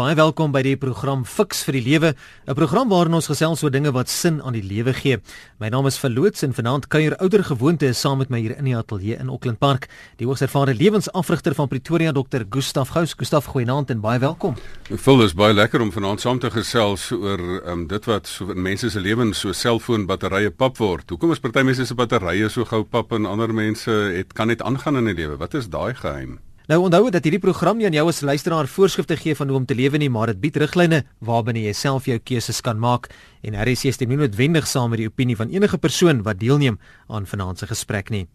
Baie 0.00 0.14
welkom 0.16 0.48
by 0.48 0.62
die 0.64 0.78
program 0.80 1.26
Fix 1.28 1.58
vir 1.66 1.76
die 1.76 1.82
Lewe, 1.84 2.14
'n 2.48 2.54
program 2.56 2.88
waarin 2.88 3.12
ons 3.12 3.26
gesels 3.28 3.62
oor 3.62 3.70
dinge 3.70 3.92
wat 3.92 4.08
sin 4.08 4.40
aan 4.40 4.54
die 4.54 4.64
lewe 4.64 4.94
gee. 4.94 5.18
My 5.58 5.68
naam 5.68 5.86
is 5.86 5.98
Verloots 5.98 6.42
en 6.42 6.54
vanaand 6.54 6.88
kuier 6.88 7.18
ouer 7.20 7.44
gewoonte 7.44 7.92
saam 7.92 8.18
met 8.18 8.30
my 8.30 8.40
hier 8.40 8.56
in 8.56 8.64
die 8.64 8.74
ateljee 8.74 9.18
in 9.20 9.28
Auckland 9.28 9.58
Park, 9.58 9.88
die 10.16 10.26
hoogs 10.26 10.40
ervare 10.40 10.72
lewensafrigter 10.72 11.54
van 11.54 11.68
Pretoria, 11.68 12.12
Dr. 12.12 12.46
Gustaf 12.48 12.88
Gous. 12.88 13.12
Gustaf, 13.12 13.44
goeienaand 13.44 13.90
en 13.90 14.00
baie 14.00 14.18
welkom. 14.18 14.56
Vol 14.88 15.22
is 15.22 15.34
baie 15.34 15.52
lekker 15.52 15.82
om 15.82 15.92
vanaand 15.92 16.20
saam 16.20 16.38
te 16.38 16.50
gesels 16.50 17.10
oor 17.12 17.62
um, 17.66 17.86
dit 17.86 18.04
wat 18.04 18.26
so 18.26 18.50
in 18.50 18.62
mense 18.62 18.90
se 18.90 19.00
lewens 19.00 19.38
so 19.38 19.52
selfoonbatterye 19.52 20.50
pap 20.50 20.78
word. 20.78 21.10
Hoekom 21.10 21.32
is 21.32 21.40
party 21.40 21.60
mense 21.62 21.84
se 21.84 21.94
batterye 21.94 22.48
so 22.48 22.64
gou 22.64 22.84
pap 22.84 23.12
en 23.12 23.26
ander 23.26 23.52
mense 23.52 23.90
het 23.90 24.32
kan 24.32 24.48
net 24.48 24.62
aangaan 24.62 24.96
in 24.96 25.04
die 25.04 25.14
lewe? 25.26 25.36
Wat 25.36 25.54
is 25.54 25.68
daai 25.68 25.94
geheim? 25.94 26.38
Nou 26.70 26.84
onthou 26.84 27.08
dat 27.10 27.24
hierdie 27.26 27.42
program 27.42 27.80
nie 27.80 27.88
aan 27.88 27.96
jou 27.96 28.04
as 28.06 28.20
luisteraar 28.22 28.68
voorskrifte 28.70 29.16
gee 29.18 29.34
van 29.34 29.48
hoe 29.50 29.56
om 29.58 29.64
te 29.66 29.74
lewe 29.74 29.98
nie, 29.98 30.06
maar 30.06 30.30
dit 30.30 30.38
bied 30.38 30.58
riglyne 30.62 31.00
waarbinne 31.26 31.64
jy 31.64 31.72
self 31.74 32.04
jou 32.06 32.14
keuses 32.22 32.60
kan 32.62 32.78
maak 32.78 33.08
en 33.42 33.56
RSC 33.58 33.90
stem 33.96 34.12
nie 34.12 34.18
noodwendig 34.20 34.68
saam 34.70 34.92
met 34.94 35.00
die 35.02 35.08
opinie 35.10 35.34
van 35.34 35.50
enige 35.50 35.80
persoon 35.82 36.20
wat 36.22 36.38
deelneem 36.38 36.76
aan 37.10 37.26
vanaand 37.26 37.58
se 37.58 37.66
gesprek 37.66 38.14
nie. 38.14 38.28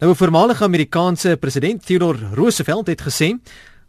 Nou 0.00 0.10
'n 0.10 0.18
voormalige 0.18 0.64
Amerikaanse 0.64 1.36
president 1.36 1.86
Theodore 1.86 2.34
Roosevelt 2.34 2.86
het 2.86 3.00
gesê 3.00 3.38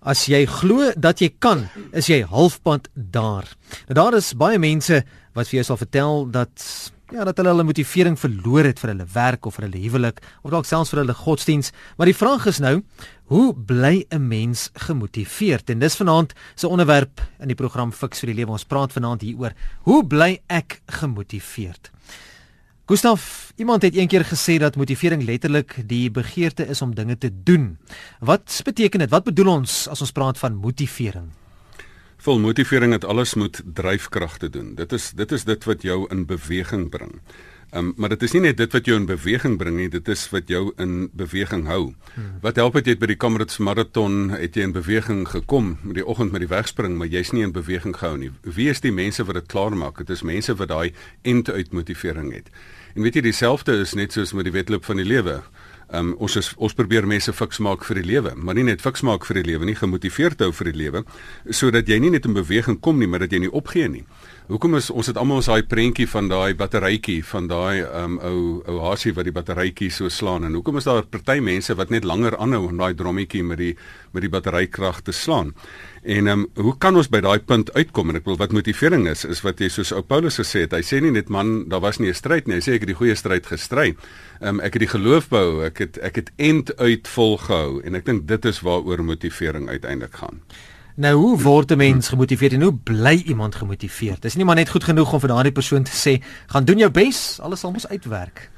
As 0.02 0.28
jy 0.28 0.46
glo 0.46 0.92
dat 0.96 1.20
jy 1.20 1.34
kan, 1.40 1.68
is 1.92 2.08
jy 2.08 2.24
halfpad 2.24 2.88
daar. 2.94 3.44
Nou 3.88 3.96
daar 3.96 4.14
is 4.14 4.34
baie 4.34 4.60
mense 4.60 5.04
wat 5.34 5.48
vir 5.48 5.58
jou 5.58 5.64
sal 5.64 5.78
vertel 5.78 6.32
dat 6.32 6.92
ja, 7.12 7.24
dat 7.26 7.38
hulle 7.38 7.50
hulle 7.54 7.66
motivering 7.66 8.18
verloor 8.20 8.68
het 8.70 8.80
vir 8.82 8.94
hulle 8.94 9.08
werk 9.14 9.48
of 9.50 9.58
vir 9.58 9.68
hulle 9.68 9.82
huwelik 9.82 10.22
of 10.44 10.54
dalk 10.54 10.68
selfs 10.70 10.94
vir 10.94 11.04
hulle 11.04 11.16
godsdiens. 11.18 11.72
Maar 11.98 12.12
die 12.12 12.18
vraag 12.18 12.46
is 12.52 12.62
nou, 12.64 12.80
hoe 13.30 13.54
bly 13.54 14.06
'n 14.10 14.28
mens 14.28 14.70
gemotiveerd? 14.74 15.70
En 15.70 15.80
dis 15.80 15.96
vanaand 15.96 16.34
se 16.56 16.68
onderwerp 16.68 17.22
in 17.40 17.48
die 17.48 17.56
program 17.56 17.92
Fix 17.92 18.20
vir 18.20 18.28
die 18.28 18.36
lewe. 18.36 18.52
Ons 18.52 18.66
praat 18.66 18.92
vanaand 18.92 19.22
hieroor. 19.22 19.54
Hoe 19.82 20.08
bly 20.08 20.42
ek 20.48 20.82
gemotiveerd? 20.86 21.92
Gustav, 22.86 23.52
iemand 23.56 23.82
het 23.82 23.96
eendag 23.96 24.28
gesê 24.28 24.58
dat 24.58 24.76
motivering 24.76 25.24
letterlik 25.24 25.76
die 25.86 26.12
begeerte 26.12 26.66
is 26.68 26.82
om 26.82 26.96
dinge 26.96 27.18
te 27.18 27.30
doen. 27.44 27.78
Wat 28.20 28.62
beteken 28.64 29.00
dit? 29.00 29.10
Wat 29.10 29.24
bedoel 29.24 29.48
ons 29.48 29.88
as 29.88 30.02
ons 30.02 30.12
praat 30.12 30.38
van 30.38 30.56
motivering? 30.56 31.30
Vol 32.18 32.40
motivering 32.40 32.92
het 32.92 33.06
alles 33.06 33.34
moet 33.34 33.62
dryfkrag 33.74 34.38
te 34.38 34.50
doen. 34.50 34.76
Dit 34.76 34.92
is 34.92 35.12
dit 35.12 35.32
is 35.32 35.44
dit 35.44 35.64
wat 35.64 35.82
jou 35.82 36.10
in 36.10 36.26
beweging 36.26 36.90
bring. 36.90 37.22
Um, 37.72 37.94
maar 37.98 38.10
dit 38.10 38.24
is 38.26 38.32
nie 38.34 38.42
net 38.48 38.58
dit 38.58 38.74
wat 38.74 38.88
jou 38.90 38.96
in 38.98 39.06
beweging 39.06 39.58
bring 39.62 39.76
nie, 39.78 39.90
dit 39.94 40.08
is 40.10 40.24
wat 40.34 40.50
jou 40.50 40.72
in 40.82 41.10
beweging 41.14 41.68
hou. 41.70 41.92
Hmm. 42.16 42.32
Wat 42.42 42.58
help 42.58 42.80
dit 42.80 42.90
jy 42.90 42.96
by 42.98 43.12
die 43.12 43.18
Comrades 43.22 43.60
marathon 43.62 44.32
het 44.34 44.58
jy 44.58 44.66
in 44.66 44.74
beweging 44.74 45.28
gekom 45.30 45.76
met 45.84 46.00
die 46.00 46.06
oggend 46.06 46.34
met 46.34 46.42
die 46.42 46.50
wegspring, 46.50 46.98
maar 46.98 47.12
jy's 47.14 47.30
nie 47.36 47.46
in 47.46 47.54
beweging 47.54 47.94
gehou 47.94 48.18
nie. 48.18 48.32
Wie 48.42 48.72
is 48.74 48.82
die 48.82 48.94
mense 48.96 49.26
wat 49.28 49.38
dit 49.38 49.52
klaar 49.54 49.78
maak? 49.78 50.02
Dit 50.02 50.10
is 50.18 50.26
mense 50.26 50.56
wat 50.58 50.74
daai 50.74 50.96
end 51.22 51.50
uit 51.50 51.70
motivering 51.72 52.34
het. 52.34 52.50
En 52.96 53.06
weet 53.06 53.20
jy 53.20 53.28
dieselfde 53.30 53.78
is 53.84 53.94
net 53.94 54.18
soos 54.18 54.34
met 54.34 54.50
die 54.50 54.56
wedloop 54.56 54.90
van 54.90 54.98
die 54.98 55.06
lewe. 55.06 55.44
Um, 55.90 56.12
ons 56.22 56.36
is, 56.38 56.52
ons 56.62 56.76
probeer 56.78 57.08
mense 57.10 57.34
fiks 57.34 57.58
maak 57.66 57.82
vir 57.88 57.98
die 57.98 58.06
lewe, 58.12 58.36
maar 58.38 58.54
nie 58.54 58.68
net 58.68 58.84
fiks 58.84 59.02
maak 59.02 59.24
vir 59.26 59.40
die 59.40 59.48
lewe 59.48 59.66
nie, 59.66 59.74
gemotiveerd 59.78 60.44
hou 60.46 60.52
vir 60.54 60.70
die 60.70 60.78
lewe, 60.84 61.02
sodat 61.50 61.90
jy 61.90 61.98
nie 62.04 62.12
net 62.14 62.28
in 62.30 62.36
beweging 62.38 62.78
kom 62.78 63.00
nie, 63.02 63.08
maar 63.10 63.24
dat 63.26 63.34
jy 63.34 63.40
nie 63.48 63.50
opgee 63.58 63.90
nie. 63.90 64.04
Hoekom 64.50 64.78
is 64.78 64.88
ons 64.90 65.10
het 65.10 65.18
almal 65.18 65.42
ons 65.42 65.50
daai 65.50 65.66
prentjie 65.70 66.08
van 66.10 66.30
daai 66.30 66.54
batterytjie 66.58 67.20
van 67.32 67.50
daai 67.50 67.82
um, 67.86 68.16
ou 68.26 68.38
ou 68.70 68.78
hasie 68.88 69.14
wat 69.18 69.26
die 69.26 69.34
batterytjie 69.34 69.90
so 69.94 70.10
slaan 70.14 70.46
en 70.48 70.58
hoekom 70.58 70.78
is 70.82 70.88
daar 70.90 71.04
party 71.06 71.40
mense 71.46 71.74
wat 71.78 71.94
net 71.94 72.06
langer 72.06 72.38
aanhou 72.38 72.64
om 72.72 72.82
daai 72.82 72.96
drommetjie 72.98 73.44
met 73.46 73.62
die 73.62 73.76
met 74.14 74.26
die 74.26 74.32
batterykrag 74.34 75.04
te 75.06 75.14
slaan? 75.14 75.54
En 76.04 76.28
ehm 76.28 76.40
um, 76.40 76.48
hoe 76.56 76.78
kan 76.78 76.96
ons 76.96 77.10
by 77.12 77.20
daai 77.20 77.40
punt 77.40 77.74
uitkom? 77.74 78.10
En 78.10 78.16
ek 78.16 78.26
wil 78.26 78.38
wat 78.40 78.54
motivering 78.56 79.08
is 79.12 79.26
is 79.26 79.42
wat 79.44 79.60
jy 79.60 79.68
soos 79.70 79.92
ou 79.92 80.02
Paulus 80.02 80.40
gesê 80.40 80.64
het. 80.66 80.72
Hy 80.72 80.84
sê 80.86 81.02
nie 81.04 81.12
net 81.12 81.30
man, 81.30 81.68
daar 81.70 81.84
was 81.84 82.00
nie 82.00 82.10
'n 82.10 82.16
stryd 82.16 82.48
nie. 82.48 82.56
Hy 82.56 82.62
sê 82.62 82.74
ek 82.74 82.88
het 82.88 82.92
die 82.94 83.00
goeie 83.02 83.16
stryd 83.16 83.46
gestry. 83.46 83.96
Ehm 84.40 84.56
um, 84.56 84.60
ek 84.60 84.74
het 84.74 84.80
die 84.80 84.94
geloof 84.96 85.30
behou. 85.30 85.66
Ek 85.66 85.78
het 85.78 85.98
ek 85.98 86.16
het 86.16 86.32
end 86.38 86.78
uit 86.78 87.08
volgehou 87.08 87.82
en 87.84 87.96
ek 87.96 88.06
dink 88.06 88.28
dit 88.28 88.46
is 88.46 88.62
waaroor 88.62 89.04
motivering 89.04 89.70
uiteindelik 89.70 90.16
gaan. 90.16 90.42
Nou 90.96 91.16
hoe 91.16 91.42
word 91.42 91.72
'n 91.72 91.78
mens 91.78 92.10
gemotiveerd 92.10 92.54
en 92.54 92.62
hoe 92.62 92.74
bly 92.74 93.24
iemand 93.26 93.56
gemotiveerd? 93.56 94.22
Dis 94.22 94.36
nie 94.36 94.46
maar 94.46 94.56
net 94.56 94.70
goed 94.70 94.84
genoeg 94.84 95.14
om 95.14 95.20
vir 95.20 95.30
daardie 95.30 95.52
persoon 95.52 95.84
te 95.84 95.92
sê, 95.92 96.24
gaan 96.48 96.66
doen 96.66 96.78
jou 96.78 96.92
bes, 96.92 97.40
alles 97.40 97.60
sal 97.60 97.72
mos 97.72 97.88
uitwerk. 97.88 98.50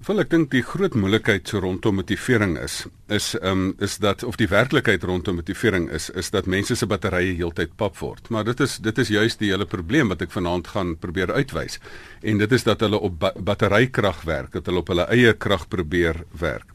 Wel 0.00 0.22
ek 0.22 0.30
dink 0.32 0.46
die 0.48 0.62
groot 0.64 0.94
moeilikheid 0.96 1.50
so 1.50 1.60
rondom 1.60 1.98
motivering 2.00 2.54
is 2.56 2.86
is 3.12 3.34
ehm 3.36 3.64
um, 3.66 3.72
is 3.84 3.98
dat 4.00 4.22
of 4.24 4.38
die 4.40 4.48
werklikheid 4.48 5.02
rondom 5.04 5.36
motivering 5.36 5.90
is 5.92 6.06
is 6.22 6.30
dat 6.32 6.46
mense 6.48 6.74
se 6.74 6.86
batterye 6.88 7.34
heeltyd 7.36 7.74
pap 7.76 7.98
word. 8.00 8.30
Maar 8.32 8.46
dit 8.48 8.60
is 8.64 8.78
dit 8.80 8.98
is 8.98 9.12
juist 9.12 9.38
die 9.44 9.50
hele 9.52 9.66
probleem 9.68 10.08
wat 10.08 10.24
ek 10.24 10.32
vanaand 10.32 10.72
gaan 10.72 10.94
probeer 10.96 11.34
uitwys. 11.36 11.76
En 12.22 12.40
dit 12.40 12.52
is 12.52 12.64
dat 12.64 12.80
hulle 12.80 12.96
op 12.96 13.18
ba 13.20 13.34
batterykrag 13.36 14.24
werk, 14.24 14.52
dat 14.56 14.72
hulle 14.72 14.80
op 14.80 14.88
hulle 14.88 15.04
eie 15.12 15.36
krag 15.36 15.68
probeer 15.68 16.24
werk. 16.32 16.72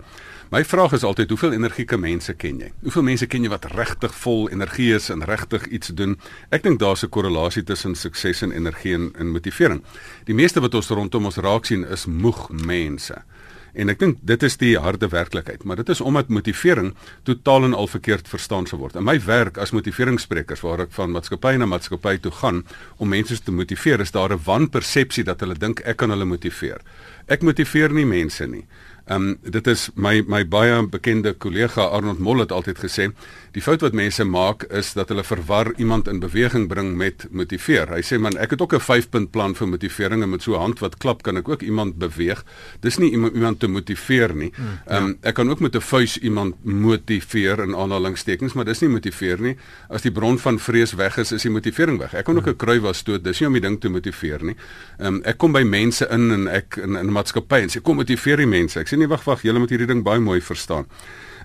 My 0.54 0.62
vraag 0.66 0.92
is 0.94 1.04
altyd 1.04 1.30
hoeveel 1.30 1.56
energieke 1.56 1.98
mense 1.98 2.34
ken 2.38 2.60
jy? 2.62 2.68
Hoeveel 2.86 3.04
mense 3.08 3.26
ken 3.26 3.42
jy 3.42 3.50
wat 3.50 3.64
regtig 3.72 4.14
vol 4.22 4.44
energie 4.54 4.92
is 4.94 5.08
en 5.10 5.26
regtig 5.26 5.66
iets 5.74 5.90
doen? 5.98 6.14
Ek 6.54 6.62
dink 6.64 6.78
daar's 6.80 7.04
'n 7.04 7.10
korrelasie 7.10 7.64
tussen 7.64 7.96
sukses 7.96 8.42
en 8.42 8.52
energie 8.52 8.94
en, 8.94 9.12
en 9.18 9.32
motivering. 9.32 9.82
Die 10.26 10.36
meeste 10.36 10.62
wat 10.62 10.76
ons 10.76 10.90
rondom 10.90 11.26
ons 11.26 11.38
raak 11.38 11.66
sien 11.66 11.84
is 11.84 12.06
moeg 12.06 12.50
mense. 12.50 13.24
En 13.74 13.90
ek 13.90 14.00
dink 14.00 14.20
dit 14.22 14.44
is 14.44 14.56
die 14.58 14.78
harde 14.80 15.08
werklikheid, 15.12 15.64
maar 15.64 15.76
dit 15.76 15.90
is 15.90 16.02
omdat 16.02 16.30
motivering 16.30 16.94
totaal 17.24 17.64
en 17.64 17.74
al 17.74 17.88
verkeerd 17.88 18.28
verstaan 18.28 18.66
sou 18.66 18.80
word. 18.80 18.96
In 18.96 19.04
my 19.04 19.18
werk 19.26 19.58
as 19.58 19.74
motiveringsspreker 19.76 20.60
waar 20.62 20.86
ek 20.86 20.94
van 20.96 21.12
maatskappy 21.12 21.58
na 21.58 21.66
maatskappy 21.66 22.18
toe 22.24 22.32
gaan 22.32 22.64
om 22.98 23.10
mense 23.10 23.42
te 23.44 23.52
motiveer, 23.52 24.00
is 24.00 24.12
daar 24.12 24.32
'n 24.32 24.46
wanpersepsie 24.46 25.24
dat 25.24 25.40
hulle 25.40 25.56
dink 25.56 25.82
ek 25.86 25.98
kan 25.98 26.10
hulle 26.10 26.26
motiveer. 26.26 26.80
Ek 27.28 27.42
motiveer 27.42 27.92
nie 27.92 28.06
mense 28.06 28.48
nie. 28.48 28.66
Ehm 29.06 29.28
um, 29.28 29.38
dit 29.42 29.68
is 29.68 29.90
my 29.96 30.24
my 30.28 30.42
baie 30.48 30.88
bekende 30.90 31.34
kollega 31.34 31.82
Arnold 31.94 32.20
Moll 32.20 32.40
het 32.40 32.52
altyd 32.52 32.80
gesê, 32.82 33.12
die 33.54 33.62
fout 33.62 33.82
wat 33.86 33.94
mense 33.94 34.24
maak 34.24 34.66
is 34.74 34.94
dat 34.98 35.10
hulle 35.10 35.24
verwar 35.24 35.72
iemand 35.78 36.08
in 36.08 36.20
beweging 36.20 36.68
bring 36.68 36.96
met 36.98 37.28
motiveer. 37.30 37.94
Hy 37.94 38.02
sê 38.02 38.18
man, 38.20 38.38
ek 38.38 38.56
het 38.56 38.62
ook 38.62 38.74
'n 38.74 38.82
5-punt 38.82 39.32
plan 39.32 39.56
vir 39.56 39.68
motivering 39.68 40.24
en 40.24 40.30
met 40.30 40.42
so 40.42 40.56
'n 40.56 40.60
hand 40.60 40.80
wat 40.80 40.98
klap 40.98 41.22
kan 41.24 41.38
ek 41.38 41.50
ook 41.50 41.62
iemand 41.62 41.98
beweeg. 41.98 42.44
Dis 42.82 42.98
nie 42.98 43.12
iemand 43.12 43.34
iemand 43.34 43.60
te 43.60 43.68
motiveer 43.68 44.36
nie. 44.36 44.52
Hmm, 44.56 44.80
ehm 44.88 45.04
um, 45.04 45.18
ja. 45.22 45.30
ek 45.30 45.36
kan 45.36 45.50
ook 45.50 45.60
met 45.60 45.76
'n 45.76 45.82
vuis 45.82 46.18
iemand 46.18 46.56
motiveer 46.64 47.60
in 47.60 47.76
aanhalingstekens, 47.76 48.54
maar 48.54 48.66
dis 48.66 48.82
nie 48.82 48.90
motiveer 48.90 49.40
nie. 49.42 49.56
As 49.90 50.02
die 50.02 50.12
bron 50.12 50.40
van 50.40 50.60
vrees 50.60 50.94
weg 50.94 51.18
is, 51.18 51.32
is 51.32 51.42
die 51.42 51.52
motivering 51.52 52.00
weg. 52.00 52.14
Ek 52.14 52.26
kan 52.26 52.38
ook 52.38 52.48
'n 52.48 52.56
kruiwas 52.56 52.86
was 52.86 52.98
stoot, 53.04 53.24
dis 53.24 53.40
nie 53.40 53.48
om 53.50 53.58
die 53.58 53.64
ding 53.64 53.80
te 53.82 53.90
motiveer 53.92 54.44
nie. 54.44 54.56
Ehm 55.00 55.16
um, 55.16 55.22
ek 55.28 55.38
kom 55.42 55.54
by 55.56 55.64
mense 55.68 56.08
in 56.12 56.32
en 56.32 56.48
ek 56.48 56.80
in 56.84 56.98
'n 56.98 57.12
maatskappy 57.12 57.62
en 57.66 57.70
sê 57.70 57.82
kom 57.82 57.98
motiveer 57.98 58.38
die 58.38 58.50
mense. 58.50 58.80
Ek 58.80 58.88
sê 58.88 58.95
nee, 58.98 59.08
wag 59.12 59.24
wag, 59.28 59.44
julle 59.46 59.60
moet 59.60 59.74
hierdie 59.74 59.90
ding 59.90 60.04
baie 60.06 60.20
mooi 60.24 60.42
verstaan. 60.42 60.90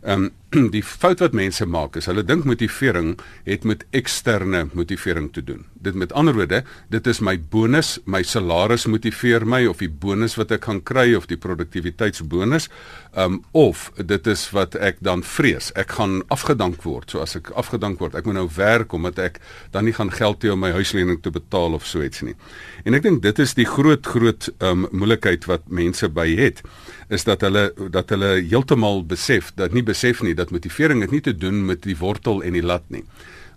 Ehm 0.02 0.30
um, 0.50 0.70
die 0.74 0.82
fout 0.82 1.20
wat 1.20 1.36
mense 1.36 1.66
maak 1.66 1.96
is 2.00 2.08
hulle 2.10 2.24
dink 2.24 2.44
motivering 2.48 3.18
het 3.44 3.64
met 3.68 3.84
eksterne 3.90 4.68
motivering 4.72 5.32
te 5.32 5.44
doen. 5.44 5.66
Dit 5.80 5.96
met 5.96 6.12
ander 6.12 6.36
woorde, 6.36 6.62
dit 6.92 7.06
is 7.06 7.20
my 7.24 7.36
bonus, 7.52 7.98
my 8.04 8.22
salaris 8.26 8.86
motiveer 8.90 9.46
my 9.48 9.62
of 9.70 9.80
die 9.80 9.90
bonus 9.90 10.36
wat 10.36 10.52
ek 10.52 10.68
gaan 10.68 10.82
kry 10.84 11.14
of 11.16 11.28
die 11.30 11.38
produktiwiteitsbonus, 11.40 12.68
um, 13.16 13.40
of 13.56 13.88
dit 13.96 14.28
is 14.30 14.46
wat 14.56 14.76
ek 14.76 15.00
dan 15.04 15.24
vrees. 15.24 15.70
Ek 15.80 15.96
gaan 15.96 16.20
afgedank 16.28 16.84
word. 16.84 17.10
So 17.10 17.24
as 17.24 17.36
ek 17.38 17.52
afgedank 17.58 18.00
word, 18.02 18.18
ek 18.18 18.28
moet 18.28 18.40
nou 18.40 18.46
werk 18.56 18.92
omdat 18.96 19.18
ek 19.24 19.40
dan 19.72 19.88
nie 19.88 19.96
gaan 19.96 20.12
geld 20.12 20.44
hê 20.44 20.52
om 20.52 20.60
my 20.60 20.72
huislening 20.76 21.22
te 21.24 21.32
betaal 21.32 21.78
of 21.78 21.88
so 21.88 22.04
iets 22.04 22.24
nie. 22.26 22.36
En 22.84 22.96
ek 22.96 23.06
dink 23.06 23.24
dit 23.24 23.42
is 23.42 23.56
die 23.56 23.68
groot 23.68 24.06
groot 24.06 24.50
um, 24.60 24.86
moeilikheid 24.92 25.48
wat 25.48 25.68
mense 25.72 26.08
by 26.12 26.28
het 26.38 26.62
is 27.10 27.26
dat 27.26 27.42
hulle 27.46 27.70
dat 27.90 28.12
hulle 28.14 28.36
heeltemal 28.38 29.02
besef 29.08 29.50
dat 29.58 29.74
nie 29.74 29.84
besef 29.86 30.22
nie 30.22 30.36
dat 30.38 30.52
motivering 30.54 31.02
het 31.04 31.14
nie 31.14 31.24
te 31.24 31.34
doen 31.36 31.64
met 31.66 31.82
die 31.86 31.96
wortel 31.98 32.44
en 32.44 32.56
die 32.56 32.64
lat 32.64 32.86
nie. 32.92 33.04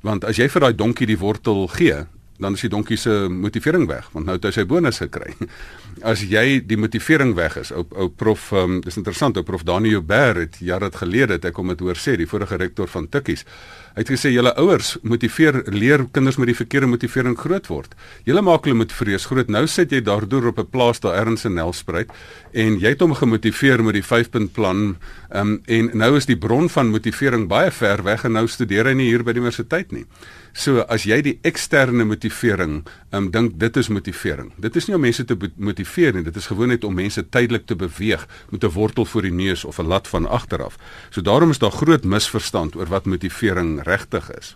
Want 0.03 0.25
as 0.27 0.39
jy 0.39 0.49
vir 0.51 0.65
daai 0.65 0.75
donkie 0.75 1.07
die 1.07 1.19
wortel 1.19 1.65
gee, 1.71 2.03
dan 2.43 2.57
is 2.57 2.63
die 2.65 2.71
donkie 2.71 2.97
se 2.97 3.11
motivering 3.29 3.85
weg 3.87 4.09
want 4.13 4.27
nou 4.27 4.35
het 4.35 4.47
hy 4.47 4.51
sy 4.55 4.65
bonus 4.67 4.99
gekry. 5.03 5.35
As 6.11 6.23
jy 6.25 6.59
die 6.65 6.79
motivering 6.79 7.35
weg 7.37 7.55
is, 7.61 7.71
ou 7.71 7.85
ou 7.91 8.09
prof, 8.09 8.49
um, 8.57 8.79
dis 8.83 8.97
interessant, 8.99 9.37
ou 9.37 9.45
prof 9.47 9.63
Daniel 9.67 10.01
Ber 10.03 10.41
het 10.41 10.57
jare 10.59 10.89
gelede 10.97 11.37
het 11.37 11.45
ek 11.47 11.61
hom 11.61 11.71
dit 11.71 11.83
hoor 11.85 11.99
sê, 11.99 12.17
die 12.19 12.27
vorige 12.29 12.57
rektor 12.59 12.89
van 12.91 13.07
Tikkies. 13.07 13.45
Hy 13.93 14.01
het 14.01 14.09
gesê 14.09 14.31
julle 14.33 14.49
ouers 14.57 14.95
motiveer 15.05 15.59
leer 15.69 16.01
kinders 16.15 16.39
met 16.41 16.49
die 16.49 16.57
verkeerde 16.57 16.87
motivering 16.89 17.35
groot 17.37 17.67
word. 17.69 17.91
Julle 18.25 18.41
maak 18.41 18.65
hulle 18.65 18.79
met 18.79 18.95
vrees 18.95 19.27
groot. 19.29 19.51
Nou 19.53 19.67
sit 19.69 19.93
jy 19.93 19.99
daardeur 20.01 20.47
op 20.49 20.59
'n 20.59 20.69
plaas 20.73 20.99
daar 20.99 21.13
ergens 21.13 21.45
in 21.45 21.53
Nelspruit 21.53 22.09
en 22.53 22.79
jy 22.79 22.89
het 22.89 23.01
hom 23.01 23.13
gemotiveer 23.13 23.83
met 23.83 23.93
die 23.93 24.01
5-punt 24.01 24.53
plan. 24.53 24.97
Ehm 25.29 25.41
um, 25.41 25.61
en 25.65 25.91
nou 25.93 26.17
is 26.17 26.25
die 26.25 26.37
bron 26.37 26.69
van 26.69 26.89
motivering 26.89 27.47
baie 27.47 27.71
ver 27.71 28.03
weg 28.03 28.23
en 28.25 28.31
nou 28.31 28.47
studeer 28.47 28.85
hy 28.85 28.93
nie 28.93 29.09
hier 29.09 29.23
by 29.23 29.31
die 29.31 29.41
universiteit 29.41 29.91
nie. 29.91 30.05
So 30.53 30.81
as 30.81 31.03
jy 31.03 31.21
die 31.21 31.39
eksterne 31.41 32.03
motivering, 32.05 32.83
ehm 33.11 33.25
um, 33.25 33.31
dink 33.31 33.59
dit 33.59 33.77
is 33.77 33.89
motivering. 33.89 34.51
Dit 34.57 34.75
is 34.75 34.87
nie 34.87 34.95
om 34.95 35.01
mense 35.01 35.25
te 35.25 35.37
motiveer 35.55 36.13
nie, 36.13 36.23
dit 36.23 36.35
is 36.35 36.47
gewoon 36.47 36.67
net 36.67 36.83
om 36.83 36.93
mense 36.93 37.29
tydelik 37.29 37.65
te 37.65 37.75
beweeg 37.75 38.27
met 38.49 38.63
'n 38.63 38.73
wortel 38.73 39.05
voor 39.05 39.21
die 39.21 39.31
neus 39.31 39.65
of 39.65 39.79
'n 39.79 39.87
lat 39.87 40.07
van 40.07 40.25
agteraf. 40.25 40.77
So 41.09 41.21
daarom 41.21 41.49
is 41.49 41.59
daar 41.59 41.71
groot 41.71 42.03
misverstand 42.03 42.75
oor 42.75 42.87
wat 42.87 43.05
motivering 43.05 43.82
regtig 43.83 44.31
is. 44.37 44.55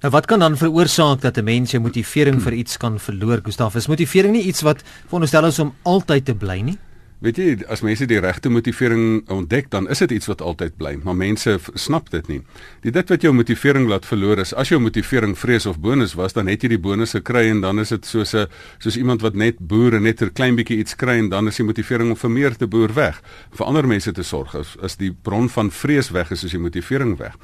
Nou 0.00 0.12
wat 0.14 0.26
kan 0.30 0.38
dan 0.38 0.56
veroorsaak 0.56 1.20
dat 1.20 1.38
'n 1.38 1.44
mens 1.44 1.70
jou 1.70 1.82
motivering 1.82 2.42
vir 2.42 2.52
iets 2.52 2.76
kan 2.76 3.00
verloor? 3.00 3.40
Gustaf, 3.42 3.74
is 3.74 3.86
motivering 3.86 4.32
nie 4.32 4.44
iets 4.44 4.60
wat 4.60 4.82
veronderstel 5.04 5.46
is 5.46 5.58
om 5.58 5.74
altyd 5.82 6.24
te 6.24 6.34
bly 6.34 6.60
nie? 6.60 6.78
Weet 7.18 7.36
jy, 7.36 7.46
as 7.66 7.80
mense 7.82 8.06
die 8.06 8.20
regte 8.22 8.46
motivering 8.48 9.24
ontdek, 9.34 9.72
dan 9.72 9.88
is 9.90 9.98
dit 9.98 10.10
iets 10.10 10.28
wat 10.30 10.40
altyd 10.40 10.76
bly, 10.78 10.92
maar 11.02 11.16
mense 11.18 11.56
snap 11.74 12.10
dit 12.10 12.28
nie. 12.30 12.42
Die 12.84 12.92
dit 12.94 13.08
wat 13.10 13.24
jou 13.26 13.32
motivering 13.34 13.88
laat 13.90 14.06
verloor 14.06 14.38
is, 14.38 14.52
as 14.54 14.68
jou 14.70 14.78
motivering 14.78 15.34
vrees 15.34 15.66
of 15.66 15.80
bonus 15.82 16.14
was, 16.14 16.32
dan 16.32 16.46
het 16.46 16.62
jy 16.62 16.68
die 16.68 16.78
bonus 16.78 17.16
gekry 17.18 17.48
en 17.50 17.64
dan 17.64 17.82
is 17.82 17.88
dit 17.88 18.06
soos 18.06 18.34
'n 18.34 18.46
soos 18.78 18.96
iemand 18.96 19.20
wat 19.20 19.34
net 19.34 19.58
boer 19.58 19.94
en 19.94 20.02
net 20.02 20.22
'n 20.22 20.30
klein 20.32 20.54
bietjie 20.54 20.78
iets 20.78 20.94
kry 20.94 21.18
en 21.18 21.28
dan 21.28 21.48
is 21.48 21.56
die 21.56 21.66
motivering 21.66 22.10
om 22.10 22.16
vir 22.16 22.30
meer 22.30 22.56
te 22.56 22.68
boer 22.68 22.94
weg. 22.94 23.20
Vir 23.50 23.66
ander 23.66 23.86
mense 23.86 24.12
te 24.12 24.22
sorg 24.22 24.54
is, 24.54 24.76
is 24.82 24.96
die 24.96 25.10
bron 25.10 25.48
van 25.48 25.70
vrees 25.70 26.10
weg 26.10 26.30
is 26.30 26.40
soos 26.40 26.52
die 26.52 26.60
motivering 26.60 27.18
weg. 27.18 27.34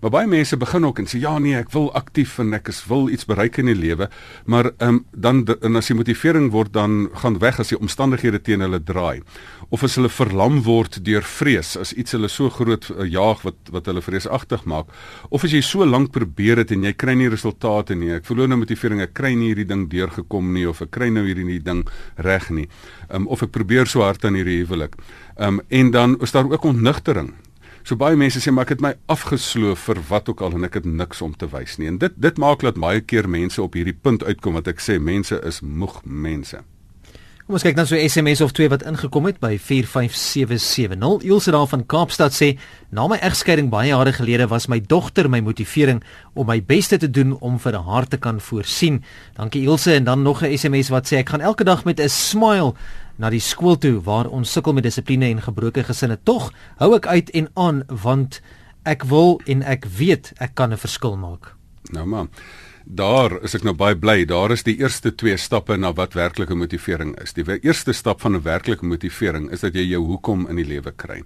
Maar 0.00 0.12
baie 0.12 0.28
mense 0.28 0.56
begin 0.56 0.84
ook 0.84 0.98
en 1.00 1.08
sê 1.08 1.18
ja 1.22 1.38
nee, 1.40 1.56
ek 1.56 1.70
wil 1.72 1.88
aktief 1.96 2.36
en 2.42 2.52
ek 2.56 2.68
is 2.72 2.82
wil 2.90 3.08
iets 3.12 3.24
bereik 3.28 3.56
in 3.62 3.70
die 3.70 3.76
lewe, 3.76 4.10
maar 4.44 4.70
ehm 4.76 4.88
um, 4.88 5.02
dan 5.12 5.44
en 5.64 5.76
as 5.78 5.88
die 5.88 5.96
motivering 5.96 6.50
word 6.52 6.72
dan 6.74 7.08
gaan 7.22 7.38
weg 7.40 7.60
as 7.60 7.72
die 7.72 7.78
omstandighede 7.80 8.40
teen 8.42 8.60
hulle 8.64 8.80
draai. 8.82 9.22
Of 9.70 9.84
as 9.86 9.96
hulle 9.96 10.10
verlam 10.12 10.60
word 10.66 10.98
deur 11.04 11.24
vrees, 11.24 11.74
as 11.80 11.94
iets 11.96 12.12
hulle 12.16 12.28
so 12.28 12.50
groot 12.52 12.90
uh, 12.90 13.06
jaag 13.08 13.42
wat 13.46 13.72
wat 13.72 13.88
hulle 13.90 14.04
vreesagtig 14.04 14.66
maak, 14.68 14.92
of 15.30 15.44
as 15.44 15.56
jy 15.56 15.62
so 15.64 15.86
lank 15.88 16.12
probeer 16.12 16.60
het 16.62 16.74
en 16.76 16.84
jy 16.84 16.92
kry 16.92 17.16
nie 17.16 17.30
resultate 17.32 17.96
nie. 17.96 18.12
Ek 18.18 18.28
verloor 18.28 18.52
nou 18.52 18.60
motivering, 18.62 19.00
ek 19.04 19.16
kry 19.16 19.32
nie 19.34 19.52
hierdie 19.52 19.68
ding 19.68 19.88
deurgekom 19.90 20.52
nie 20.52 20.66
of 20.68 20.82
ek 20.84 20.92
kry 20.96 21.10
nou 21.10 21.24
hierdie 21.26 21.48
nie 21.48 21.60
ding 21.60 21.86
reg 22.16 22.50
nie. 22.50 22.68
Ehm 23.08 23.24
um, 23.24 23.32
of 23.32 23.42
ek 23.42 23.54
probeer 23.56 23.88
so 23.88 24.04
hard 24.04 24.24
aan 24.24 24.36
hierdie 24.36 24.60
huwelik. 24.62 25.00
Ehm 25.36 25.60
um, 25.60 25.64
en 25.68 25.90
dan 25.90 26.20
is 26.20 26.32
daar 26.36 26.48
ook 26.52 26.64
ontnigtering. 26.64 27.34
So 27.86 27.94
baie 27.94 28.16
mense 28.18 28.40
sê 28.42 28.50
maar 28.50 28.66
ek 28.66 28.72
het 28.74 28.80
my 28.82 28.90
afgesloof 29.14 29.84
vir 29.86 30.00
wat 30.08 30.26
ook 30.32 30.40
al 30.42 30.56
en 30.58 30.66
ek 30.66 30.80
het 30.80 30.86
niks 30.90 31.20
om 31.22 31.36
te 31.38 31.46
wys 31.52 31.76
nie. 31.78 31.86
En 31.86 32.00
dit 32.02 32.16
dit 32.18 32.40
maak 32.42 32.64
dat 32.66 32.80
baie 32.82 32.98
keer 32.98 33.28
mense 33.30 33.62
op 33.62 33.78
hierdie 33.78 33.94
punt 33.94 34.24
uitkom 34.26 34.58
wat 34.58 34.66
ek 34.72 34.82
sê 34.82 34.96
mense 34.98 35.38
is 35.46 35.60
moeg 35.62 36.00
mense. 36.02 36.64
Kom 37.46 37.54
ons 37.54 37.62
kyk 37.62 37.76
dan 37.78 37.86
so 37.86 37.94
SMS 37.94 38.40
of 38.42 38.50
twee 38.50 38.66
wat 38.66 38.82
ingekom 38.90 39.28
het 39.28 39.36
by 39.38 39.52
45770. 39.62 41.22
Ilse 41.30 41.52
daar 41.54 41.68
van 41.70 41.84
Kaapstad 41.86 42.34
sê: 42.34 42.58
"Na 42.90 43.06
my 43.06 43.20
egskeiding 43.22 43.68
baie 43.70 43.92
jare 43.92 44.12
gelede 44.12 44.48
was 44.50 44.66
my 44.66 44.80
dogter 44.80 45.30
my 45.30 45.38
motivering 45.40 46.02
om 46.34 46.46
my 46.46 46.58
bes 46.58 46.88
te 46.88 47.10
doen 47.10 47.38
om 47.38 47.60
vir 47.60 47.78
haar 47.78 48.08
te 48.08 48.16
kan 48.16 48.40
voorsien." 48.40 49.04
Dankie 49.36 49.62
Ilse 49.62 49.94
en 49.94 50.04
dan 50.04 50.22
nog 50.22 50.42
'n 50.42 50.58
SMS 50.58 50.88
wat 50.88 51.06
sê: 51.06 51.18
"Ek 51.18 51.28
gaan 51.28 51.40
elke 51.40 51.64
dag 51.64 51.84
met 51.84 52.00
'n 52.00 52.08
smile 52.08 52.74
na 53.16 53.30
die 53.30 53.40
skool 53.40 53.78
toe 53.78 54.00
waar 54.00 54.26
ons 54.26 54.52
sukkel 54.52 54.72
met 54.72 54.82
dissipline 54.82 55.26
en 55.26 55.42
gebroke 55.42 55.84
gesinne. 55.84 56.18
Tog 56.22 56.52
hou 56.76 56.94
ek 56.96 57.06
uit 57.06 57.30
en 57.30 57.48
aan 57.54 57.82
want 58.02 58.40
ek 58.82 59.04
wil 59.04 59.40
en 59.46 59.62
ek 59.62 59.84
weet 59.84 60.32
ek 60.38 60.54
kan 60.54 60.72
'n 60.72 60.76
verskil 60.76 61.16
maak. 61.16 61.54
Nou 61.92 62.06
maar 62.06 62.26
Daar 62.86 63.32
is 63.42 63.56
ek 63.58 63.64
nou 63.66 63.74
baie 63.74 63.96
bly. 63.98 64.20
Daar 64.30 64.52
is 64.54 64.62
die 64.62 64.76
eerste 64.78 65.10
twee 65.10 65.34
stappe 65.36 65.74
na 65.74 65.90
wat 65.98 66.14
werklike 66.14 66.54
motivering 66.54 67.16
is. 67.18 67.34
Die 67.34 67.42
eerste 67.58 67.92
stap 67.92 68.20
van 68.20 68.36
'n 68.36 68.42
werklike 68.42 68.86
motivering 68.86 69.50
is 69.50 69.60
dat 69.60 69.74
jy 69.74 69.82
jou 69.90 70.04
hoekom 70.06 70.46
in 70.48 70.56
die 70.56 70.64
lewe 70.64 70.92
kry. 70.92 71.24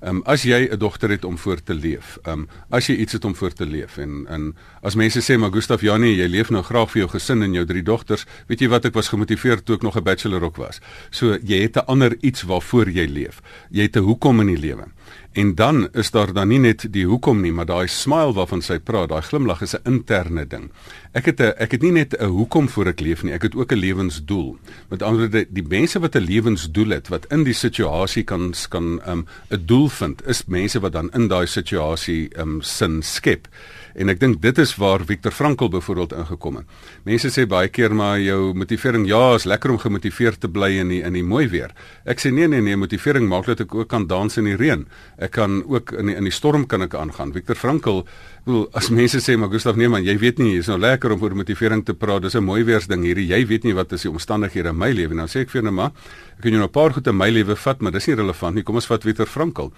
Ehm 0.00 0.16
um, 0.16 0.22
as 0.24 0.42
jy 0.42 0.68
'n 0.70 0.78
dogter 0.78 1.10
het 1.10 1.24
om 1.24 1.36
voor 1.38 1.62
te 1.62 1.74
leef, 1.74 2.18
ehm 2.22 2.32
um, 2.38 2.48
as 2.70 2.86
jy 2.86 2.94
iets 2.94 3.12
het 3.12 3.24
om 3.24 3.34
voor 3.34 3.52
te 3.52 3.66
leef 3.66 3.98
en 3.98 4.26
en 4.28 4.56
as 4.82 4.94
mense 4.94 5.20
sê 5.20 5.38
maar 5.38 5.52
Gustaf 5.52 5.80
Janie, 5.80 6.16
jy 6.16 6.26
leef 6.26 6.50
nou 6.50 6.62
graag 6.62 6.90
vir 6.90 7.00
jou 7.00 7.10
gesin 7.10 7.42
en 7.42 7.52
jou 7.52 7.64
drie 7.66 7.82
dogters, 7.82 8.24
weet 8.46 8.60
jy 8.60 8.68
wat 8.68 8.84
ek 8.84 8.94
was 8.94 9.08
gemotiveerd 9.08 9.64
toe 9.64 9.74
ek 9.74 9.82
nog 9.82 9.96
'n 9.96 10.02
bachelor 10.02 10.42
ook 10.42 10.56
was. 10.56 10.80
So 11.10 11.36
jy 11.42 11.62
het 11.62 11.76
'n 11.76 11.86
ander 11.86 12.16
iets 12.20 12.42
waarvoor 12.42 12.88
jy 12.88 13.06
leef. 13.06 13.42
Jy 13.70 13.82
het 13.82 13.96
'n 13.96 14.02
hoekom 14.02 14.40
in 14.40 14.46
die 14.46 14.58
lewe. 14.58 14.84
En 15.32 15.54
dan 15.54 15.88
is 15.92 16.10
daar 16.10 16.32
dan 16.32 16.48
nie 16.48 16.58
net 16.58 16.88
die 16.90 17.04
hoekom 17.06 17.38
nie, 17.40 17.52
maar 17.54 17.68
daai 17.68 17.86
smile 17.88 18.32
waarvan 18.34 18.64
sy 18.66 18.80
praat, 18.82 19.12
daai 19.12 19.22
glimlag 19.22 19.60
is 19.62 19.76
'n 19.76 19.86
interne 19.86 20.46
ding. 20.46 20.70
Ek 21.12 21.24
het 21.24 21.40
'n 21.40 21.54
ek 21.56 21.70
het 21.70 21.82
nie 21.82 21.92
net 21.92 22.18
'n 22.18 22.24
hoekom 22.24 22.68
voor 22.68 22.86
ek 22.86 23.00
leef 23.00 23.22
nie, 23.22 23.32
ek 23.32 23.42
het 23.42 23.54
ook 23.54 23.72
'n 23.72 23.78
lewensdoel. 23.78 24.58
Met 24.88 25.02
ander 25.02 25.20
woorde, 25.20 25.46
die 25.50 25.62
mense 25.62 26.00
wat 26.00 26.14
'n 26.14 26.24
lewensdoel 26.24 26.88
het, 26.88 27.08
wat 27.08 27.26
in 27.26 27.44
die 27.44 27.54
situasie 27.54 28.24
kan 28.24 28.54
kan 28.68 29.00
um, 29.06 29.26
'n 29.50 29.54
um, 29.54 29.66
doel 29.66 29.88
vind, 29.88 30.26
is 30.26 30.46
mense 30.46 30.80
wat 30.80 30.92
dan 30.92 31.10
in 31.12 31.28
daai 31.28 31.46
situasie 31.46 32.30
um, 32.38 32.60
sin 32.62 33.02
skep. 33.02 33.48
En 33.94 34.08
ek 34.08 34.20
dink 34.20 34.40
dit 34.42 34.58
is 34.58 34.74
waar 34.76 35.04
Viktor 35.04 35.32
Frankl 35.32 35.68
byvoorbeeld 35.68 36.12
ingekom 36.12 36.56
het. 36.60 36.66
Mense 37.04 37.30
sê 37.30 37.46
baie 37.46 37.68
keer 37.68 37.94
maar 37.94 38.18
jou 38.20 38.54
motivering 38.54 39.06
ja, 39.08 39.34
is 39.34 39.44
lekker 39.44 39.70
om 39.70 39.78
gemotiveerd 39.78 40.40
te 40.40 40.48
bly 40.48 40.70
in 40.78 40.88
die 40.88 41.02
in 41.02 41.12
die 41.12 41.24
mooi 41.26 41.48
weer. 41.48 41.74
Ek 42.04 42.20
sê 42.20 42.32
nee 42.32 42.48
nee 42.48 42.60
nee, 42.60 42.76
motivering 42.76 43.28
maak 43.28 43.46
dat 43.46 43.60
ek 43.60 43.74
ook 43.74 43.88
kan 43.88 44.06
dans 44.06 44.36
in 44.36 44.44
die 44.44 44.56
reën. 44.56 44.86
Ek 45.18 45.30
kan 45.30 45.62
ook 45.66 45.92
in 45.92 46.06
die, 46.06 46.16
in 46.16 46.24
die 46.24 46.34
storm 46.34 46.66
kan 46.66 46.82
ek 46.82 46.94
aangaan. 46.94 47.32
Viktor 47.32 47.56
Frankl 47.56 48.04
Wel, 48.48 48.62
as 48.72 48.88
mense 48.88 49.20
sê 49.20 49.34
maar 49.36 49.50
Gustaf 49.52 49.76
nee 49.76 49.88
man, 49.92 50.00
jy 50.00 50.14
weet 50.16 50.38
nie, 50.40 50.54
is 50.56 50.68
nou 50.70 50.78
lekker 50.80 51.12
om 51.12 51.20
oor 51.20 51.34
motivering 51.36 51.82
te 51.84 51.92
praat. 51.92 52.22
Dis 52.22 52.36
'n 52.36 52.44
mooi 52.44 52.64
weersding 52.64 53.04
hierdie. 53.04 53.28
Jy 53.28 53.46
weet 53.46 53.64
nie 53.64 53.74
wat 53.74 53.92
is 53.92 54.02
die 54.02 54.10
omstandighede 54.10 54.70
in 54.70 54.78
my 54.78 54.90
lewe 54.92 55.12
nie. 55.12 55.20
Nou 55.20 55.28
sê 55.28 55.40
ek 55.42 55.50
vir 55.50 55.62
nou 55.62 55.72
maar, 55.72 55.92
ek 56.38 56.42
kan 56.42 56.52
jou 56.52 56.58
nou 56.58 56.68
'n 56.68 56.72
paar 56.72 56.92
goed 56.92 57.06
in 57.06 57.16
my 57.16 57.28
lewe 57.28 57.54
vat, 57.54 57.80
maar 57.82 57.92
dis 57.92 58.06
nie 58.06 58.16
relevant 58.16 58.54
nie. 58.54 58.62
Kom 58.62 58.76
ons 58.76 58.86
vat 58.86 59.04
Wieter 59.04 59.26
Frankel. 59.26 59.72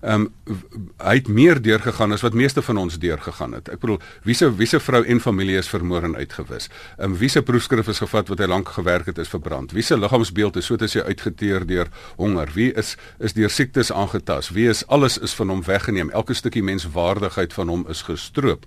Ehm 0.00 0.28
um, 0.28 0.56
hy 1.02 1.14
het 1.14 1.28
meer 1.28 1.62
deurgegaan 1.62 2.12
as 2.12 2.22
wat 2.22 2.34
meeste 2.34 2.62
van 2.62 2.76
ons 2.76 2.98
deurgegaan 2.98 3.52
het. 3.52 3.68
Ek 3.68 3.80
bedoel, 3.80 3.98
wiese 4.22 4.50
wiese 4.56 4.80
vrou 4.80 5.02
en 5.04 5.20
familie 5.20 5.56
is 5.58 5.68
vermoor 5.68 6.02
en 6.02 6.16
uitgewis. 6.16 6.68
Ehm 6.96 7.12
um, 7.12 7.18
wiese 7.18 7.42
proefskrif 7.42 7.88
is 7.88 8.02
gevat 8.02 8.28
wat 8.28 8.38
hy 8.38 8.46
lank 8.46 8.68
gewerk 8.68 9.06
het 9.06 9.18
is 9.18 9.28
verbrand. 9.28 9.72
Wiese 9.72 9.98
liggaamsbeeld 9.98 10.56
is 10.56 10.66
soos 10.66 10.94
hy 10.94 11.00
uitgeteer 11.00 11.66
deur 11.66 11.88
honger. 12.16 12.50
Wie 12.54 12.72
is 12.72 12.96
is 13.18 13.32
deur 13.32 13.50
siektes 13.50 13.92
aangetast. 13.92 14.54
Wie 14.54 14.68
is 14.68 14.86
alles 14.86 15.18
is 15.18 15.34
van 15.34 15.48
hom 15.48 15.62
weggeneem. 15.64 16.10
Elke 16.10 16.34
stukkie 16.34 16.62
menswaardigheid 16.62 17.52
van 17.52 17.68
hom 17.68 17.86
is 17.88 18.02
gestroop 18.02 18.66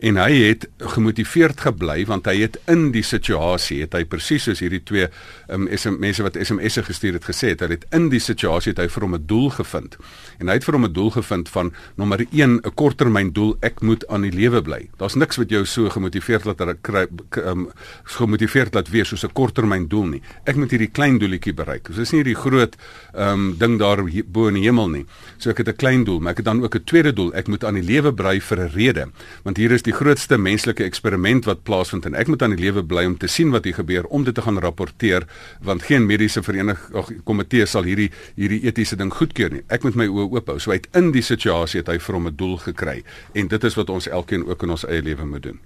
en 0.00 0.16
hy 0.16 0.32
het 0.48 0.66
gemotiveerd 0.78 1.60
gebly 1.60 2.04
want 2.06 2.26
hy 2.26 2.36
het 2.42 2.58
in 2.68 2.90
die 2.92 3.04
situasie 3.06 3.80
het 3.84 3.94
hy 3.96 4.04
presies 4.04 4.46
soos 4.48 4.60
hierdie 4.60 4.82
twee 4.84 5.08
um, 5.48 5.66
SM, 5.72 5.96
mense 6.00 6.22
wat 6.22 6.36
SMS'e 6.36 6.84
gestuur 6.86 7.18
het 7.18 7.24
gesê 7.24 7.54
het 7.54 7.64
hy 7.64 7.70
het 7.74 7.86
in 7.96 8.08
die 8.12 8.20
situasie 8.20 8.74
het 8.74 8.82
hy 8.82 8.88
vir 8.92 9.06
hom 9.06 9.14
'n 9.14 9.26
doel 9.26 9.50
gevind. 9.50 9.96
En 10.38 10.48
hy 10.48 10.54
het 10.58 10.64
vir 10.64 10.74
hom 10.74 10.84
'n 10.84 10.92
doel 10.92 11.10
gevind 11.10 11.48
van 11.48 11.72
nommer 11.96 12.26
1 12.30 12.60
'n 12.60 12.74
korttermyn 12.74 13.32
doel 13.32 13.56
ek 13.60 13.80
moet 13.80 14.06
aan 14.08 14.22
die 14.22 14.32
lewe 14.32 14.62
bly. 14.62 14.88
Daar's 14.98 15.14
niks 15.14 15.36
wat 15.36 15.50
jou 15.50 15.64
so 15.64 15.88
gemotiveerd 15.88 16.44
laat 16.44 16.62
kry 16.82 17.06
um, 17.44 17.70
gemotiveerd 18.04 18.74
laat 18.74 18.88
wees 18.88 19.08
soos 19.08 19.24
'n 19.24 19.32
korttermyn 19.32 19.88
doel 19.88 20.06
nie. 20.06 20.22
Ek 20.44 20.56
moet 20.56 20.70
hierdie 20.70 20.90
klein 20.92 21.18
doeletjie 21.18 21.54
bereik. 21.54 21.88
So 21.88 22.00
dis 22.00 22.12
nie 22.12 22.22
hierdie 22.22 22.40
groot 22.40 22.76
um, 23.14 23.56
ding 23.58 23.78
daar 23.78 24.02
bo 24.26 24.48
in 24.48 24.54
die 24.54 24.64
hemel 24.64 24.88
nie. 24.88 25.06
So 25.38 25.50
ek 25.50 25.58
het 25.58 25.68
'n 25.68 25.76
klein 25.76 26.04
doel 26.04 26.20
maar 26.20 26.32
ek 26.32 26.36
het 26.36 26.46
dan 26.46 26.62
ook 26.62 26.74
'n 26.74 26.84
tweede 26.84 27.12
doel. 27.12 27.34
Ek 27.34 27.48
moet 27.48 27.64
aan 27.64 27.74
die 27.74 27.82
lewe 27.82 28.12
bly 28.12 28.40
vir 28.40 28.58
'n 28.58 28.70
rede. 28.74 29.08
Want 29.42 29.56
hier 29.56 29.72
is 29.72 29.82
die 29.86 29.94
grootste 29.94 30.38
menslike 30.38 30.84
eksperiment 30.84 31.46
wat 31.46 31.62
plaasvind 31.66 32.06
en 32.08 32.16
ek 32.18 32.30
moet 32.30 32.42
aan 32.42 32.56
die 32.56 32.62
lewe 32.64 32.82
bly 32.82 33.04
om 33.06 33.16
te 33.20 33.28
sien 33.30 33.52
wat 33.54 33.66
hier 33.68 33.76
gebeur 33.78 34.08
om 34.10 34.24
dit 34.26 34.34
te 34.34 34.42
gaan 34.42 34.58
rapporteer 34.62 35.26
want 35.66 35.86
geen 35.86 36.06
mediese 36.08 36.42
vereniging 36.42 37.22
komitee 37.28 37.66
sal 37.70 37.86
hierdie 37.86 38.08
hierdie 38.34 38.62
etiese 38.66 38.98
ding 38.98 39.12
goedkeur 39.14 39.52
nie. 39.52 39.62
Ek 39.72 39.86
moet 39.86 39.98
my 39.98 40.08
oë 40.10 40.28
oop 40.36 40.50
hou. 40.50 40.58
So 40.62 40.74
uit 40.74 40.88
in 40.98 41.12
die 41.14 41.24
situasie 41.24 41.82
het 41.82 41.90
hy 41.92 41.98
vir 42.02 42.18
hom 42.18 42.26
'n 42.28 42.36
doel 42.36 42.56
gekry 42.58 43.02
en 43.34 43.48
dit 43.48 43.64
is 43.64 43.76
wat 43.78 43.90
ons 43.90 44.08
elkeen 44.08 44.46
ook 44.46 44.62
in 44.62 44.70
ons 44.70 44.86
eie 44.86 45.02
lewe 45.02 45.24
moet 45.24 45.42
doen. 45.42 45.60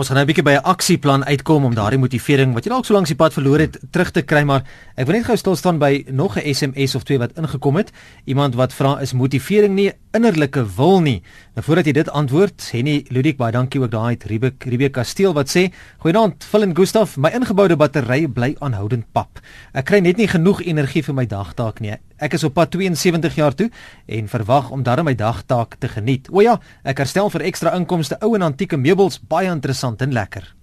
Ons 0.00 0.08
gaan 0.08 0.16
nou 0.16 0.24
'n 0.24 0.32
bietjie 0.32 0.44
by 0.48 0.56
'n 0.56 0.64
aksieplan 0.64 1.24
uitkom 1.24 1.64
om 1.64 1.74
daardie 1.74 1.98
motivering 2.00 2.54
wat 2.54 2.64
jy 2.64 2.70
dalk 2.70 2.86
so 2.86 2.94
lank 2.94 3.06
die 3.06 3.14
pad 3.14 3.34
verloor 3.34 3.58
het 3.58 3.76
terug 3.92 4.10
te 4.10 4.22
kry, 4.22 4.44
maar 4.44 4.64
ek 4.96 5.06
wil 5.06 5.16
net 5.16 5.26
gou 5.26 5.36
stil 5.36 5.56
staan 5.56 5.78
by 5.78 6.04
nog 6.08 6.38
'n 6.38 6.54
SMS 6.54 6.94
of 6.94 7.02
twee 7.04 7.18
wat 7.18 7.36
ingekom 7.36 7.76
het. 7.76 7.92
Iemand 8.24 8.54
wat 8.54 8.72
vra 8.72 8.98
is 9.00 9.12
motivering 9.12 9.74
nie 9.74 9.92
innerlike 10.12 10.64
wil 10.76 11.00
nie. 11.00 11.22
Nou 11.54 11.64
voordat 11.64 11.84
jy 11.84 11.92
dit 11.92 12.08
antwoord, 12.08 12.70
Henny 12.72 13.04
Ludik 13.10 13.36
baie 13.36 13.52
dankie 13.52 13.80
ook 13.80 13.90
daai 13.90 14.16
Ribek 14.24 14.64
Ribek 14.64 14.92
Kasteel 14.92 15.34
wat 15.34 15.48
sê: 15.50 15.70
"Goeienaand, 15.98 16.44
Phil 16.44 16.62
en 16.62 16.76
Gustaf, 16.76 17.18
my 17.18 17.30
ingeboude 17.30 17.76
battery 17.76 18.26
bly 18.26 18.56
aanhoudend 18.58 19.04
pap. 19.12 19.38
Ek 19.74 19.84
kry 19.84 19.98
net 20.00 20.16
nie 20.16 20.28
genoeg 20.28 20.62
energie 20.62 21.02
vir 21.02 21.14
my 21.14 21.26
dagtaak 21.26 21.80
nie. 21.80 21.96
Ek 22.20 22.36
is 22.36 22.44
op 22.44 22.54
pad 22.58 22.70
72 22.76 23.34
jaar 23.40 23.54
toe 23.56 23.70
en 24.06 24.28
verwag 24.28 24.70
om 24.70 24.82
daarmee 24.84 25.14
my 25.14 25.16
dagtaak 25.16 25.78
te 25.80 25.88
geniet. 25.88 26.28
O 26.30 26.44
ja, 26.44 26.58
ek 26.84 27.00
herstel 27.00 27.30
vir 27.32 27.46
ekstra 27.48 27.72
inkomste 27.78 28.18
ou 28.20 28.34
en 28.36 28.44
antieke 28.44 28.76
meubels, 28.76 29.20
baie 29.20 29.48
interessant 29.50 30.02
en 30.02 30.12
lekker." 30.12 30.54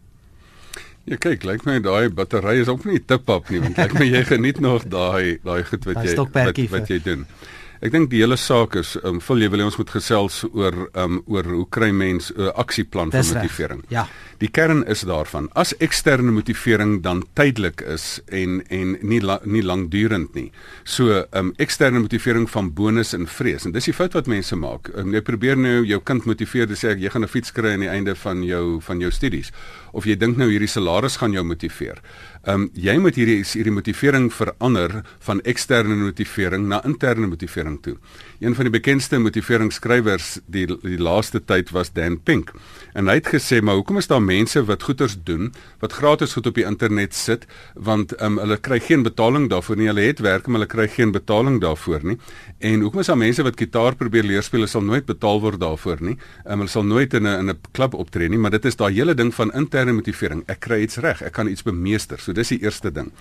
Ja 1.08 1.16
kyk, 1.16 1.46
lyk 1.48 1.64
my 1.64 1.78
daai 1.80 2.10
battery 2.12 2.60
is 2.62 2.68
ook 2.68 2.84
nie 2.86 3.00
tippap 3.00 3.48
nie, 3.50 3.62
want 3.64 3.78
lyk 3.80 3.94
my 4.00 4.06
jy 4.10 4.26
geniet 4.28 4.60
nog 4.60 4.84
daai 4.92 5.40
daai 5.44 5.64
goed 5.64 5.86
wat 5.88 6.04
jy 6.04 6.16
wat, 6.20 6.60
wat 6.74 6.92
jy 6.92 7.00
doen. 7.04 7.24
Ek 7.82 7.92
dink 7.94 8.10
die 8.10 8.24
hele 8.24 8.38
saak 8.42 8.76
is, 8.80 8.96
um, 9.06 9.20
vul 9.22 9.44
jy 9.44 9.50
wil 9.54 9.66
ons 9.68 9.78
moet 9.78 9.92
gesels 9.94 10.40
oor 10.50 10.88
um, 10.98 11.20
oor 11.30 11.46
hoe 11.46 11.66
kry 11.70 11.92
mens 11.92 12.32
'n 12.32 12.48
uh, 12.48 12.54
aksieplan 12.58 13.12
vir 13.12 13.24
motivering. 13.24 13.84
Ja. 13.90 14.08
Die 14.40 14.50
kern 14.50 14.84
is 14.86 15.02
daarvan, 15.02 15.50
as 15.54 15.74
eksterne 15.78 16.32
motivering 16.32 17.02
dan 17.04 17.24
tydelik 17.34 17.82
is 17.82 18.20
en 18.30 18.64
en 18.70 18.98
nie 19.02 19.22
la, 19.22 19.40
nie 19.46 19.62
lankdurend 19.62 20.34
nie. 20.36 20.52
So, 20.84 21.24
um 21.34 21.54
eksterne 21.58 22.00
motivering 22.00 22.50
van 22.50 22.74
bonus 22.74 23.14
en 23.14 23.28
vrees. 23.28 23.66
En 23.66 23.72
dis 23.72 23.86
die 23.86 23.94
fout 23.94 24.14
wat 24.14 24.28
mense 24.28 24.56
maak. 24.56 24.90
Um, 24.96 25.14
jy 25.14 25.22
probeer 25.22 25.58
nou 25.58 25.86
jou 25.86 26.00
kind 26.02 26.26
motiveer 26.26 26.68
te 26.68 26.76
sê 26.76 26.98
jy 26.98 27.10
gaan 27.10 27.24
'n 27.24 27.28
fiets 27.28 27.52
kry 27.52 27.74
aan 27.74 27.86
die 27.86 27.90
einde 27.90 28.16
van 28.16 28.44
jou 28.44 28.82
van 28.82 29.00
jou 29.00 29.12
studies 29.12 29.52
of 29.94 30.06
jy 30.06 30.16
dink 30.16 30.38
nou 30.38 30.50
hierdie 30.50 30.70
salaris 30.70 31.18
gaan 31.18 31.34
jou 31.34 31.44
motiveer. 31.44 32.02
Um 32.48 32.70
jy 32.80 32.96
moet 33.04 33.18
hierdie 33.20 33.42
hierdie 33.44 33.74
motivering 33.76 34.30
verander 34.32 35.02
van 35.26 35.42
eksterne 35.44 35.98
motivering 36.00 36.70
na 36.72 36.80
interne 36.88 37.28
motivering 37.28 37.82
toe. 37.84 37.98
Een 38.40 38.56
van 38.56 38.70
die 38.70 38.72
bekendste 38.72 39.20
motiveringsskrywers 39.20 40.38
die 40.48 40.64
die 40.70 41.00
laaste 41.02 41.42
tyd 41.44 41.74
was 41.76 41.92
Dan 41.92 42.22
Pink. 42.24 42.54
En 42.94 43.08
hy 43.12 43.20
het 43.20 43.28
gesê, 43.28 43.62
"Maar 43.62 43.76
hoekom 43.76 43.98
is 43.98 44.08
daar 44.08 44.22
mense 44.22 44.64
wat 44.64 44.84
goeders 44.84 45.18
doen 45.24 45.52
wat 45.80 45.94
gratis 45.94 46.34
goed 46.34 46.48
op 46.48 46.56
die 46.56 46.64
internet 46.64 47.14
sit 47.14 47.46
want 47.74 48.22
um, 48.22 48.38
hulle 48.40 48.58
kry 48.58 48.80
geen 48.80 49.04
betaling 49.04 49.50
daarvoor 49.50 49.78
nie. 49.78 49.88
Hulle 49.88 50.02
het 50.02 50.20
werk, 50.20 50.48
maar 50.48 50.62
hulle 50.62 50.72
kry 50.72 50.88
geen 50.88 51.12
betaling 51.12 51.62
daarvoor 51.62 52.00
nie. 52.04 52.18
En 52.60 52.82
hoekom 52.82 53.00
is 53.00 53.08
daar 53.12 53.18
mense 53.18 53.44
wat 53.44 53.60
gitaar 53.60 53.96
probeer 53.96 54.24
leer 54.24 54.44
speel, 54.44 54.60
hulle 54.60 54.72
sal 54.72 54.82
nooit 54.82 55.06
betaal 55.06 55.42
word 55.42 55.60
daarvoor 55.60 56.02
nie. 56.02 56.18
Um, 56.46 56.60
hulle 56.60 56.70
sal 56.70 56.84
nooit 56.84 57.14
in 57.14 57.28
'n 57.28 57.40
in 57.40 57.50
'n 57.50 57.60
klub 57.72 57.94
optree 57.94 58.30
nie, 58.30 58.38
maar 58.38 58.52
dit 58.52 58.66
is 58.66 58.76
daai 58.76 58.94
hele 58.94 59.14
ding 59.14 59.34
van 59.34 59.52
interne 59.54 59.92
motivering. 59.92 60.44
Ek 60.48 60.60
kry 60.60 60.82
iets 60.82 60.98
reg, 60.98 61.22
ek 61.22 61.34
kan 61.34 61.48
iets 61.48 61.64
bemeester. 61.64 62.20
So 62.20 62.34
dis 62.38 62.54
die 62.54 62.62
eerste 62.64 62.92
ding. 62.94 63.12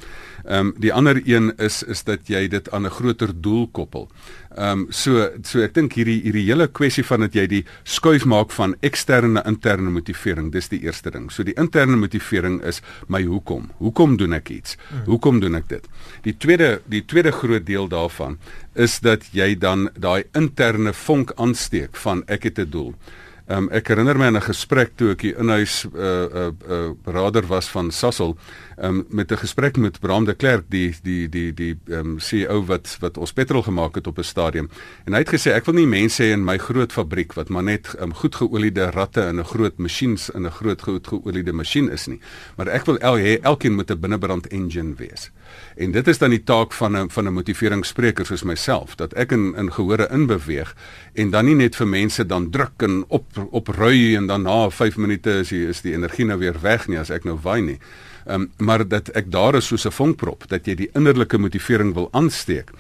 Ehm 0.45 0.69
um, 0.69 0.75
die 0.83 0.93
ander 0.93 1.19
een 1.25 1.53
is 1.63 1.83
is 1.83 2.05
dat 2.07 2.29
jy 2.31 2.47
dit 2.49 2.71
aan 2.71 2.87
'n 2.87 2.97
groter 2.99 3.33
doel 3.35 3.67
koppel. 3.69 4.09
Ehm 4.57 4.87
um, 4.87 4.87
so 4.91 5.29
so 5.43 5.61
ek 5.61 5.75
dink 5.75 5.97
hierdie 5.99 6.21
hierdie 6.23 6.47
hele 6.47 6.69
kwessie 6.69 7.05
van 7.05 7.21
dat 7.21 7.35
jy 7.35 7.47
die 7.47 7.65
skuif 7.85 8.25
maak 8.25 8.51
van 8.51 8.77
eksterne 8.81 9.29
na 9.29 9.45
interne 9.47 9.91
motivering, 9.91 10.53
dis 10.53 10.69
die 10.69 10.81
eerste 10.81 11.11
ding. 11.11 11.31
So 11.31 11.43
die 11.43 11.57
interne 11.57 11.97
motivering 11.97 12.63
is 12.63 12.83
my 13.09 13.23
hoekom? 13.23 13.71
Hoekom 13.79 14.17
doen 14.17 14.33
ek 14.33 14.51
iets? 14.51 14.77
Hmm. 14.89 15.05
Hoekom 15.07 15.41
doen 15.41 15.55
ek 15.55 15.69
dit? 15.69 15.85
Die 16.23 16.37
tweede 16.37 16.81
die 16.87 17.05
tweede 17.05 17.33
groot 17.33 17.67
deel 17.67 17.89
daarvan 17.89 18.39
is 18.75 19.01
dat 19.01 19.29
jy 19.33 19.55
dan 19.59 19.91
daai 19.99 20.25
interne 20.35 20.93
vonk 20.93 21.33
aansteek 21.37 21.97
van 21.97 22.23
ek 22.27 22.43
het 22.45 22.59
'n 22.59 22.71
doel. 22.71 22.95
Um, 23.47 23.69
ek 23.71 23.93
herinner 23.93 24.19
my 24.19 24.27
aan 24.27 24.37
'n 24.37 24.43
gesprek 24.43 24.97
toe 24.99 25.13
ek 25.13 25.21
hier 25.23 25.39
in 25.39 25.49
huis 25.49 25.87
'n 25.87 25.95
uh, 25.95 26.03
'n 26.03 26.57
uh, 26.67 26.75
uh, 26.75 26.91
rader 27.05 27.47
was 27.47 27.69
van 27.69 27.93
Sasol 27.93 28.37
um, 28.83 29.05
met 29.09 29.31
'n 29.33 29.37
gesprek 29.37 29.77
met 29.77 30.01
Bram 30.01 30.25
de 30.25 30.35
Klerk 30.35 30.65
die 30.69 30.95
die 31.03 31.29
die 31.29 31.55
die 31.55 31.79
ehm 31.89 31.99
um, 31.99 32.19
CEO 32.19 32.65
wat 32.65 32.97
wat 33.01 33.19
ons 33.19 33.33
petrol 33.33 33.63
gemaak 33.63 33.95
het 33.95 34.07
op 34.07 34.19
'n 34.19 34.23
stadium. 34.23 34.69
En 35.05 35.13
hy 35.13 35.19
het 35.19 35.35
gesê 35.35 35.53
ek 35.53 35.65
wil 35.65 35.75
nie 35.75 35.87
mense 35.87 36.23
hê 36.23 36.33
in 36.33 36.45
my 36.45 36.59
groot 36.59 36.93
fabriek 36.93 37.33
wat 37.33 37.49
maar 37.49 37.63
net 37.63 37.95
um, 38.01 38.15
goed 38.15 38.35
geoliede 38.35 38.91
ratte 38.91 39.21
in 39.21 39.39
'n 39.39 39.45
groot 39.45 39.79
masjiens 39.79 40.31
in 40.31 40.47
'n 40.47 40.51
groot 40.51 40.83
goed 40.83 41.07
geoliede 41.07 41.53
masjien 41.53 41.91
is 41.91 42.07
nie. 42.07 42.21
Maar 42.57 42.69
ek 42.69 42.85
wil 42.85 42.99
el 42.99 43.17
hê 43.17 43.41
elkeen 43.41 43.75
moet 43.75 43.91
'n 43.91 44.01
binnebrand 44.01 44.47
engine 44.47 44.95
wees. 44.95 45.31
En 45.77 45.91
dit 45.91 46.09
is 46.09 46.19
dan 46.19 46.31
die 46.31 46.45
taak 46.45 46.73
van 46.73 46.97
'n 46.97 47.11
van 47.11 47.27
'n 47.27 47.33
motiveringsspreker 47.33 48.27
soos 48.27 48.43
myself 48.43 48.95
dat 48.95 49.13
ek 49.13 49.33
in 49.33 49.55
in 49.57 49.73
gehore 49.73 50.09
inbeweeg 50.11 50.75
en 51.15 51.31
dan 51.31 51.45
nie 51.45 51.55
net 51.55 51.77
vir 51.77 51.89
mense 51.89 52.27
dan 52.27 52.51
druk 52.51 52.83
en 52.83 53.05
op 53.09 53.27
op 53.51 53.69
rui 53.69 54.17
en 54.17 54.27
dan 54.27 54.43
na 54.43 54.71
5 54.71 54.97
minute 54.97 55.31
is 55.31 55.49
die 55.49 55.67
is 55.67 55.81
die 55.81 55.93
energie 55.93 56.25
nou 56.25 56.39
weer 56.39 56.61
weg 56.61 56.89
nie 56.89 56.99
as 56.99 57.11
ek 57.11 57.25
nou 57.25 57.39
waai 57.43 57.63
nie 57.63 57.79
Um, 58.27 58.51
maar 58.59 58.83
dat 58.89 59.09
ek 59.15 59.31
daar 59.31 59.55
is 59.55 59.67
soos 59.67 59.87
'n 59.87 59.95
vonkprop 59.95 60.49
dat 60.49 60.67
jy 60.67 60.75
die 60.75 60.91
innerlike 60.95 61.39
motivering 61.39 61.95
wil 61.95 62.09
aansteek. 62.13 62.71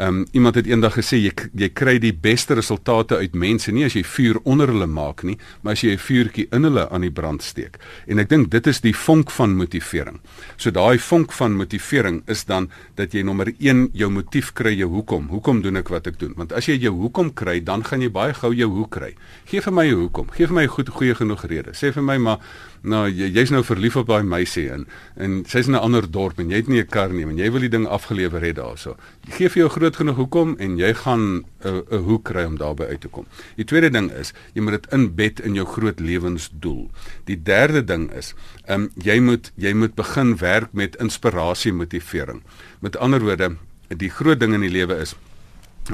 Um, 0.00 0.26
iemand 0.32 0.54
het 0.54 0.66
eendag 0.66 0.94
gesê 0.96 1.18
jy 1.20 1.30
jy 1.60 1.66
kry 1.76 1.98
die 2.00 2.14
beste 2.16 2.54
resultate 2.56 3.18
uit 3.20 3.34
mense 3.36 3.68
nie 3.68 3.84
as 3.84 3.92
jy 3.92 4.00
vuur 4.08 4.38
onder 4.48 4.70
hulle 4.72 4.86
maak 4.88 5.20
nie, 5.28 5.34
maar 5.60 5.76
as 5.76 5.82
jy 5.84 5.92
'n 5.92 6.00
vuurtjie 6.00 6.46
in 6.56 6.64
hulle 6.64 6.88
aan 6.88 7.02
die 7.02 7.10
brand 7.10 7.42
steek. 7.42 7.76
En 8.06 8.18
ek 8.18 8.28
dink 8.28 8.50
dit 8.50 8.66
is 8.66 8.80
die 8.80 8.94
vonk 8.96 9.30
van 9.30 9.56
motivering. 9.56 10.20
So 10.56 10.70
daai 10.70 10.98
vonk 10.98 11.32
van 11.32 11.52
motivering 11.52 12.22
is 12.26 12.44
dan 12.44 12.70
dat 12.94 13.12
jy 13.12 13.22
nommer 13.22 13.52
1 13.58 13.90
jou 13.92 14.10
motief 14.10 14.52
kry 14.52 14.72
jou 14.72 14.88
hoekom. 14.88 15.28
Hoekom 15.28 15.60
doen 15.60 15.76
ek 15.76 15.88
wat 15.88 16.06
ek 16.06 16.18
doen? 16.18 16.32
Want 16.36 16.52
as 16.52 16.66
jy 16.66 16.78
jou 16.78 16.94
hoekom 16.94 17.34
kry, 17.34 17.60
dan 17.60 17.84
gaan 17.84 18.00
jy 18.00 18.10
baie 18.10 18.32
gou 18.32 18.54
jou 18.54 18.70
hoe 18.70 18.88
kry. 18.88 19.14
Geef 19.44 19.64
vir 19.64 19.72
my 19.72 19.86
'n 19.86 19.94
hoekom. 19.94 20.30
Geef 20.30 20.48
vir 20.48 20.54
my 20.54 20.62
'n 20.62 20.68
goed 20.68 20.88
goeie 20.88 21.14
genoeg 21.14 21.44
rede. 21.44 21.72
Sê 21.72 21.92
vir 21.92 22.02
my 22.02 22.16
maar 22.16 22.38
nou 22.82 23.06
jy's 23.08 23.50
jy 23.50 23.54
nou 23.54 23.62
verlief 23.62 23.96
op 23.96 24.06
daai 24.08 24.22
meisie 24.22 24.70
in 24.72 24.86
en 25.16 25.44
sy's 25.44 25.66
in 25.68 25.74
'n 25.74 25.84
ander 25.84 26.10
dorp 26.10 26.38
en 26.38 26.48
jy 26.48 26.56
het 26.56 26.68
nie 26.68 26.80
'n 26.80 26.86
kar 26.86 27.12
nie 27.12 27.24
en 27.24 27.36
jy 27.36 27.50
wil 27.50 27.60
die 27.60 27.68
ding 27.68 27.86
afgelewer 27.86 28.40
het 28.40 28.56
daarso. 28.56 28.96
Jy 29.26 29.32
gee 29.32 29.48
vir 29.48 29.62
jou 29.62 29.68
groot 29.68 29.89
genoeg 29.96 30.16
hoekom 30.16 30.54
en 30.58 30.76
jy 30.78 30.94
gaan 30.94 31.44
'n 31.64 31.82
'n 31.90 32.02
hoe 32.06 32.22
kry 32.22 32.44
om 32.44 32.56
daarby 32.58 32.84
uit 32.84 33.00
te 33.00 33.08
kom. 33.08 33.26
Die 33.56 33.64
tweede 33.64 33.90
ding 33.90 34.10
is 34.12 34.32
jy 34.54 34.62
moet 34.62 34.82
dit 34.82 34.92
inbed 34.92 35.40
in 35.40 35.54
jou 35.54 35.66
groot 35.66 36.00
lewensdoel. 36.00 36.90
Die 37.24 37.42
derde 37.42 37.84
ding 37.84 38.10
is, 38.12 38.34
ehm 38.66 38.82
um, 38.82 38.90
jy 38.94 39.20
moet 39.20 39.52
jy 39.56 39.72
moet 39.72 39.94
begin 39.94 40.36
werk 40.36 40.72
met 40.72 40.96
inspirasie 40.96 41.72
motivering. 41.72 42.42
Met 42.80 42.96
ander 42.96 43.20
woorde, 43.20 43.56
die 43.88 44.10
groot 44.10 44.40
ding 44.40 44.54
in 44.54 44.60
die 44.60 44.70
lewe 44.70 44.94
is 44.94 45.14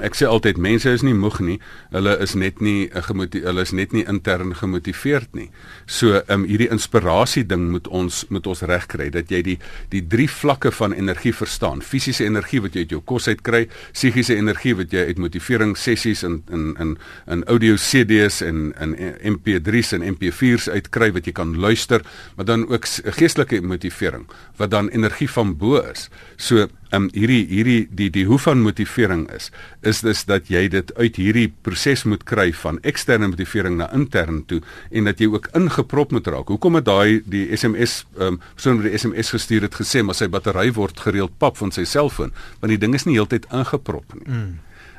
Ek 0.04 0.16
sê 0.18 0.26
altyd 0.28 0.58
mense 0.60 0.90
is 0.92 1.02
nie 1.06 1.14
moeg 1.16 1.38
nie. 1.40 1.56
Hulle 1.94 2.16
is 2.22 2.34
net 2.36 2.60
nie 2.64 2.88
eh, 2.90 3.08
hulle 3.08 3.62
is 3.62 3.72
net 3.76 3.94
nie 3.96 4.04
intern 4.08 4.52
gemotiveerd 4.56 5.34
nie. 5.38 5.48
So 5.86 6.20
um 6.32 6.44
hierdie 6.48 6.68
inspirasie 6.72 7.44
ding 7.48 7.70
moet 7.72 7.88
ons 7.88 8.24
moet 8.28 8.46
ons 8.46 8.64
regkry 8.68 9.08
dat 9.14 9.32
jy 9.32 9.42
die 9.46 9.56
die 9.92 10.02
drie 10.02 10.28
vlakke 10.28 10.72
van 10.74 10.94
energie 10.96 11.32
verstaan. 11.36 11.82
Fisiese 11.82 12.26
energie 12.26 12.60
wat 12.64 12.76
jy 12.76 12.86
uit 12.86 12.94
jou 12.96 13.02
kos 13.04 13.28
uit 13.28 13.42
kry, 13.46 13.64
psigiese 13.92 14.36
energie 14.36 14.74
wat 14.76 14.92
jy 14.92 15.06
uit 15.10 15.22
motivering 15.22 15.76
sessies 15.78 16.24
in 16.26 16.42
in 16.52 16.74
in 16.82 16.96
in 17.32 17.44
audio 17.52 17.76
CD's 17.80 18.42
en 18.44 18.72
in 18.80 18.96
MP3's 19.36 19.94
en 19.96 20.04
MP4's 20.14 20.68
uitkry 20.68 21.12
wat 21.16 21.26
jy 21.26 21.32
kan 21.36 21.56
luister, 21.56 22.02
maar 22.36 22.48
dan 22.48 22.66
ook 22.68 22.86
geestelike 23.16 23.62
motivering 23.62 24.26
wat 24.56 24.70
dan 24.70 24.88
energie 24.88 25.30
van 25.30 25.56
bo 25.56 25.80
is. 25.80 26.08
So 26.36 26.68
um, 26.94 27.08
hierdie 27.14 27.46
hierdie 27.50 27.88
die 27.90 28.08
die 28.10 28.24
hoe 28.28 28.38
van 28.38 28.62
motivering 28.62 29.26
is 29.34 29.50
is 29.82 30.02
dis 30.04 30.24
dat 30.28 30.50
jy 30.52 30.66
dit 30.72 30.92
uit 30.96 31.16
hierdie 31.16 31.48
proses 31.66 32.04
moet 32.04 32.24
kry 32.28 32.50
van 32.62 32.78
eksterne 32.86 33.30
motivering 33.32 33.78
na 33.80 33.88
intern 33.94 34.42
toe 34.50 34.60
en 34.90 35.10
dat 35.10 35.20
jy 35.20 35.30
ook 35.32 35.48
ingeprop 35.58 36.12
moet 36.12 36.26
raak. 36.26 36.48
Hoekom 36.52 36.78
het 36.78 36.86
daai 36.86 37.22
die 37.26 37.46
SMS 37.56 38.04
um, 38.18 38.40
persoon 38.54 38.80
wat 38.80 38.90
die 38.90 38.98
SMS 38.98 39.34
gestuur 39.34 39.66
het 39.66 39.78
gesê 39.78 40.02
maar 40.02 40.18
sy 40.18 40.28
battery 40.28 40.70
word 40.76 41.00
gereeld 41.00 41.38
pap 41.38 41.58
van 41.60 41.74
sy 41.74 41.84
selfoon 41.84 42.34
want 42.60 42.72
die 42.72 42.80
ding 42.80 42.94
is 42.94 43.06
nie 43.06 43.18
heeltyd 43.18 43.48
ingeprop 43.52 44.14
nie. 44.14 44.26
Mm. 44.26 44.54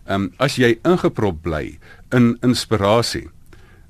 Ehm 0.08 0.28
um, 0.28 0.32
as 0.40 0.56
jy 0.56 0.78
ingeprop 0.88 1.42
bly 1.44 1.78
in 2.16 2.36
inspirasie. 2.42 3.28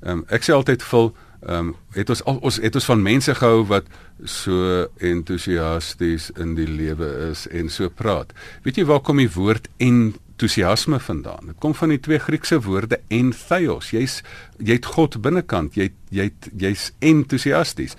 Ehm 0.02 0.22
um, 0.22 0.26
ek 0.34 0.46
sê 0.46 0.54
altyd 0.54 0.82
vul 0.82 1.12
ehm 1.46 1.68
um, 1.68 1.74
het 1.94 2.10
ons 2.10 2.24
al, 2.24 2.38
ons 2.42 2.56
het 2.62 2.74
ons 2.74 2.84
van 2.84 3.02
mense 3.02 3.34
gehou 3.34 3.64
wat 3.70 3.86
so 4.24 4.86
entoesiasties 4.98 6.30
in 6.36 6.56
die 6.58 6.66
lewe 6.66 7.08
is 7.30 7.46
en 7.54 7.70
so 7.70 7.88
praat. 7.88 8.32
Weet 8.62 8.80
jy 8.80 8.84
waar 8.88 9.00
kom 9.00 9.22
die 9.22 9.30
woord 9.30 9.68
entoesiasme 9.78 10.98
vandaan? 11.00 11.52
Dit 11.52 11.60
kom 11.62 11.74
van 11.78 11.94
die 11.94 12.00
twee 12.02 12.18
Griekse 12.18 12.58
woorde 12.66 12.98
en 13.08 13.30
theos. 13.30 13.92
Jy's 13.94 14.22
jy't 14.58 14.86
God 14.86 15.20
binnekant. 15.22 15.78
Jy 15.78 15.92
jy't 16.10 16.50
jy's 16.58 16.90
entoesiasties. 16.98 17.94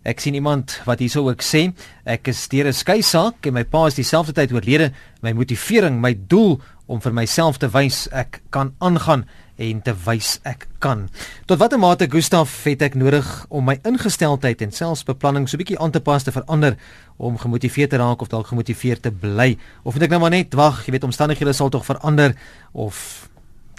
Ek 0.02 0.20
sien 0.20 0.34
iemand 0.34 0.80
wat 0.86 0.98
hierso 0.98 1.28
ook 1.28 1.42
sê, 1.44 1.72
ek 2.04 2.28
is 2.28 2.48
deur 2.48 2.66
'n 2.66 2.72
skei 2.72 3.02
saak 3.02 3.46
en 3.46 3.52
my 3.54 3.64
pa 3.64 3.86
is 3.86 3.94
dieselfde 3.94 4.32
tyd 4.32 4.52
oorlede. 4.52 4.92
My 5.22 5.32
motivering, 5.32 6.00
my 6.00 6.18
doel 6.26 6.60
om 6.86 7.00
vir 7.00 7.12
myself 7.12 7.58
te 7.58 7.68
wys 7.68 8.08
ek 8.10 8.42
kan 8.50 8.74
aangaan 8.78 9.24
en 9.60 9.82
te 9.84 9.94
wys 10.06 10.38
ek 10.48 10.66
kan. 10.82 11.06
Tot 11.50 11.60
watter 11.60 11.80
mate 11.80 12.08
Gustaf 12.10 12.52
het 12.64 12.82
ek 12.86 12.96
nodig 12.98 13.28
om 13.52 13.68
my 13.68 13.76
ingesteldheid 13.86 14.64
en 14.64 14.72
selfs 14.74 15.04
beplanning 15.08 15.48
so 15.48 15.60
bietjie 15.60 15.78
aan 15.78 15.92
te 15.92 16.02
pas 16.04 16.24
te 16.24 16.32
verander 16.34 16.78
om 17.20 17.38
gemotiveerd 17.38 17.92
te 17.92 18.00
raak 18.00 18.24
of 18.24 18.32
dalk 18.32 18.48
gemotiveerd 18.52 19.04
te 19.04 19.12
bly 19.12 19.52
of 19.84 19.94
moet 19.94 20.08
ek 20.08 20.14
nou 20.14 20.22
maar 20.24 20.34
net 20.34 20.56
wag, 20.56 20.84
jy 20.86 20.96
weet 20.96 21.08
omstandighede 21.08 21.54
sal 21.56 21.72
tog 21.72 21.84
verander 21.88 22.36
of 22.72 23.28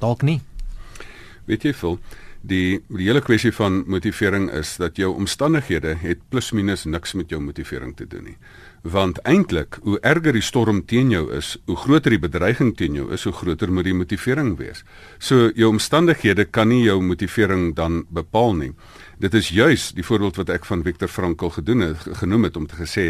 dalk 0.02 0.26
nie. 0.28 0.40
Weet 1.50 1.66
jy 1.66 1.74
veel 1.74 1.98
Die 2.42 2.82
die 2.90 3.06
hele 3.06 3.22
kwessie 3.22 3.52
van 3.54 3.84
motivering 3.86 4.48
is 4.58 4.74
dat 4.82 4.98
jou 4.98 5.12
omstandighede 5.14 5.94
het 6.02 6.24
plus 6.34 6.50
minus 6.58 6.88
niks 6.90 7.14
met 7.14 7.30
jou 7.30 7.42
motivering 7.42 7.94
te 7.98 8.08
doen 8.10 8.32
nie. 8.32 8.38
Want 8.82 9.20
eintlik, 9.30 9.78
hoe 9.86 10.00
erger 10.02 10.34
die 10.34 10.42
storm 10.42 10.80
teen 10.90 11.12
jou 11.14 11.28
is, 11.38 11.54
hoe 11.70 11.76
groter 11.78 12.16
die 12.16 12.22
bedreiging 12.22 12.72
teen 12.78 12.96
jou 12.98 13.12
is, 13.14 13.28
hoe 13.30 13.34
groter 13.34 13.70
moet 13.70 13.86
die 13.86 13.94
motivering 13.94 14.56
wees. 14.58 14.82
So 15.20 15.52
jou 15.54 15.70
omstandighede 15.70 16.48
kan 16.50 16.72
nie 16.74 16.82
jou 16.88 16.98
motivering 17.02 17.76
dan 17.78 18.06
bepaal 18.10 18.56
nie. 18.58 18.72
Dit 19.22 19.34
is 19.38 19.50
juis 19.54 19.92
die 19.94 20.02
voorbeeld 20.02 20.40
wat 20.40 20.50
ek 20.50 20.64
van 20.66 20.82
Viktor 20.82 21.10
Frankl 21.12 21.52
gedoen 21.54 21.84
het 21.86 22.08
genoem 22.18 22.48
het 22.48 22.56
om 22.58 22.64
te 22.66 22.74
gesê 22.80 23.04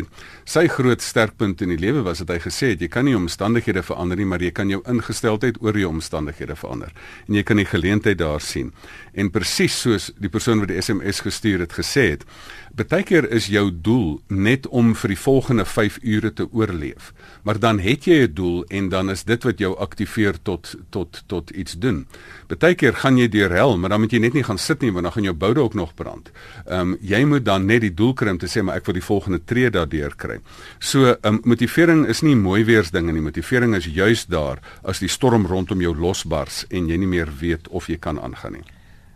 sy 0.44 0.66
groot 0.68 1.00
sterkpunt 1.00 1.62
in 1.64 1.72
die 1.72 1.80
lewe 1.80 2.02
was 2.04 2.20
dat 2.20 2.34
hy 2.34 2.40
gesê 2.44 2.74
het 2.74 2.82
jy 2.84 2.90
kan 2.92 3.08
nie 3.08 3.16
omstandighede 3.16 3.80
verander 3.88 4.20
nie, 4.20 4.28
maar 4.28 4.44
jy 4.44 4.52
kan 4.52 4.68
jou 4.68 4.82
ingesteldheid 4.92 5.62
oor 5.64 5.80
jou 5.80 5.88
omstandighede 5.88 6.58
verander. 6.60 6.92
En 7.30 7.38
jy 7.40 7.46
kan 7.48 7.62
die 7.62 7.70
geleentheid 7.70 8.20
daar 8.20 8.44
sien. 8.44 8.74
En 9.16 9.32
presies 9.32 9.78
soos 9.86 10.10
die 10.20 10.32
persoon 10.34 10.60
wat 10.60 10.74
die 10.74 10.82
SMS 10.84 11.24
gestuur 11.24 11.64
het 11.64 11.78
gesê 11.80 12.10
het, 12.10 12.28
Partykeer 12.72 13.26
is 13.36 13.50
jou 13.52 13.66
doel 13.84 14.22
net 14.32 14.64
om 14.72 14.94
vir 14.96 15.12
die 15.12 15.20
volgende 15.20 15.66
5 15.68 15.98
ure 16.08 16.30
te 16.32 16.46
oorleef. 16.56 17.10
Maar 17.44 17.60
dan 17.60 17.80
het 17.84 18.06
jy 18.08 18.28
'n 18.28 18.34
doel 18.34 18.64
en 18.70 18.90
dan 18.90 19.10
is 19.10 19.24
dit 19.24 19.44
wat 19.44 19.60
jou 19.60 19.76
aktiveer 19.78 20.42
tot 20.42 20.76
tot 20.90 21.24
tot 21.28 21.50
iets 21.50 21.74
doen. 21.80 22.08
Partykeer 22.48 22.94
gaan 22.94 23.18
jy 23.18 23.28
deur 23.28 23.52
hel, 23.52 23.78
maar 23.78 23.90
dan 23.90 24.00
moet 24.00 24.12
jy 24.12 24.20
net 24.20 24.34
nie 24.34 24.44
gaan 24.44 24.58
sit 24.58 24.82
nie 24.82 24.92
want 24.92 25.04
dan 25.04 25.12
gaan 25.12 25.24
jou 25.24 25.36
boude 25.36 25.60
ook 25.60 25.74
nog 25.74 25.94
brand. 26.02 26.32
Ehm 26.66 26.94
um, 26.94 26.98
jy 27.02 27.22
moet 27.26 27.46
dan 27.46 27.66
net 27.70 27.86
die 27.86 27.94
doel 27.94 28.14
kry 28.18 28.34
om 28.34 28.42
te 28.42 28.50
sê 28.52 28.64
maar 28.66 28.82
ek 28.82 28.90
wil 28.90 28.98
die 28.98 29.06
volgende 29.06 29.40
tree 29.46 29.70
daardeur 29.70 30.18
kry. 30.18 30.40
So 30.80 31.14
ehm 31.14 31.38
um, 31.38 31.42
motivering 31.54 32.06
is 32.10 32.22
nie 32.26 32.36
mooi 32.36 32.64
weers 32.66 32.92
dinge 32.92 33.14
nie. 33.14 33.22
Motivering 33.22 33.76
is 33.78 33.86
juis 33.86 34.26
daar 34.26 34.62
as 34.84 35.00
die 35.00 35.10
storm 35.10 35.48
rondom 35.48 35.82
jou 35.82 35.96
losbars 35.96 36.66
en 36.70 36.90
jy 36.90 36.98
nie 36.98 37.10
meer 37.18 37.32
weet 37.40 37.68
of 37.70 37.90
jy 37.90 37.98
kan 37.98 38.20
aangaan 38.20 38.60
nie. 38.60 38.68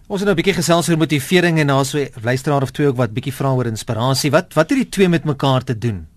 Ons 0.08 0.22
het 0.22 0.28
nou 0.30 0.36
'n 0.36 0.42
bietjie 0.42 0.62
gesels 0.62 0.90
oor 0.90 0.98
motivering 0.98 1.60
en 1.60 1.68
daar's 1.68 1.96
'n 1.96 2.10
luisteraar 2.22 2.62
of 2.62 2.72
twee 2.72 2.88
ook 2.88 2.98
wat 2.98 3.14
bietjie 3.14 3.34
vra 3.34 3.54
oor 3.54 3.66
inspirasie. 3.66 4.32
Wat 4.32 4.54
wat 4.54 4.70
het 4.70 4.78
die 4.78 4.90
twee 4.90 5.10
met 5.10 5.26
mekaar 5.26 5.64
te 5.64 5.78
doen? 5.78 6.08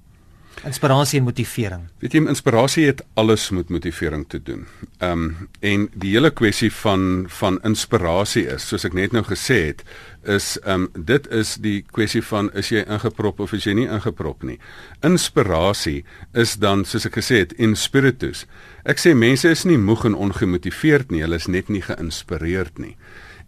Inspirasie 0.67 1.19
en 1.19 1.25
motivering. 1.25 1.83
Weet 2.03 2.15
jy, 2.17 2.23
inspirasie 2.27 2.87
het 2.89 3.03
alles 3.15 3.49
met 3.55 3.69
motivering 3.71 4.25
te 4.29 4.43
doen. 4.43 4.67
Ehm 4.99 5.13
um, 5.13 5.49
en 5.61 5.89
die 5.95 6.11
hele 6.17 6.31
kwessie 6.31 6.71
van 6.73 7.27
van 7.29 7.59
inspirasie 7.63 8.47
is, 8.51 8.67
soos 8.69 8.85
ek 8.85 8.97
net 8.99 9.15
nou 9.15 9.23
gesê 9.27 9.59
het, 9.69 9.85
is 10.27 10.57
ehm 10.65 10.89
um, 10.89 11.05
dit 11.11 11.29
is 11.31 11.55
die 11.63 11.85
kwessie 11.87 12.23
van 12.23 12.51
is 12.59 12.73
jy 12.75 12.83
ingeprop 12.87 13.41
of 13.41 13.55
is 13.55 13.69
jy 13.71 13.77
nie 13.79 13.87
ingeprop 13.87 14.43
nie. 14.43 14.59
Inspirasie 15.07 16.05
is 16.35 16.57
dan 16.59 16.85
soos 16.85 17.07
ek 17.07 17.21
gesê 17.21 17.45
het, 17.45 17.55
in 17.59 17.77
spiritus. 17.77 18.47
Ek 18.85 18.99
sê 18.99 19.15
mense 19.15 19.49
is 19.49 19.65
nie 19.65 19.79
moeg 19.79 20.05
en 20.11 20.19
ongemotiveerd 20.19 21.15
nie, 21.15 21.23
hulle 21.23 21.39
is 21.39 21.47
net 21.47 21.69
nie 21.69 21.83
geïnspireerd 21.87 22.83
nie. 22.83 22.97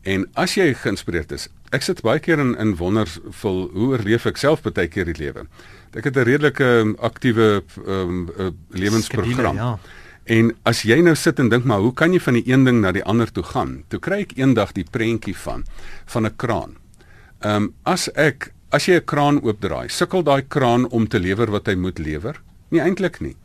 En 0.03 0.25
as 0.39 0.55
jy 0.57 0.71
geïnspireerd 0.75 1.33
is, 1.37 1.51
ek 1.77 1.85
sit 1.85 2.01
baie 2.07 2.23
keer 2.23 2.41
in 2.41 2.55
in 2.57 2.77
wondervol 2.79 3.67
hoe 3.75 3.91
oorleef 3.93 4.27
ek 4.27 4.41
self 4.41 4.63
baie 4.65 4.89
keer 4.89 5.11
die 5.11 5.19
lewe. 5.19 5.45
Ek 5.95 6.05
het 6.05 6.17
'n 6.17 6.23
redelike 6.23 6.65
um, 6.65 6.97
aktiewe 6.99 7.63
um, 7.87 8.29
uh, 8.39 8.51
lewensprogram. 8.69 9.57
Ja. 9.57 9.79
En 10.25 10.53
as 10.63 10.83
jy 10.83 11.01
nou 11.03 11.15
sit 11.15 11.39
en 11.39 11.49
dink 11.49 11.65
maar 11.65 11.81
hoe 11.83 11.95
kan 11.95 12.13
jy 12.13 12.21
van 12.21 12.37
die 12.39 12.47
een 12.47 12.65
ding 12.65 12.81
na 12.81 12.93
die 12.93 13.05
ander 13.05 13.33
toe 13.33 13.43
gaan? 13.43 13.83
Toe 13.89 13.99
kry 13.99 14.21
ek 14.21 14.37
eendag 14.39 14.73
die 14.73 14.85
prentjie 14.85 15.37
van 15.37 15.65
van 16.07 16.27
'n 16.27 16.37
kraan. 16.37 16.77
Ehm 17.41 17.57
um, 17.57 17.75
as 17.83 18.09
ek 18.15 18.53
as 18.71 18.87
jy 18.87 18.95
'n 19.01 19.05
kraan 19.05 19.43
oopdraai, 19.43 19.89
sukkel 19.89 20.23
daai 20.23 20.43
kraan 20.49 20.89
om 20.89 21.09
te 21.09 21.19
lewer 21.19 21.51
wat 21.51 21.67
hy 21.67 21.75
moet 21.75 21.99
lewer? 21.99 22.41
Nie 22.69 22.81
eintlik 22.81 23.21
nie. 23.21 23.37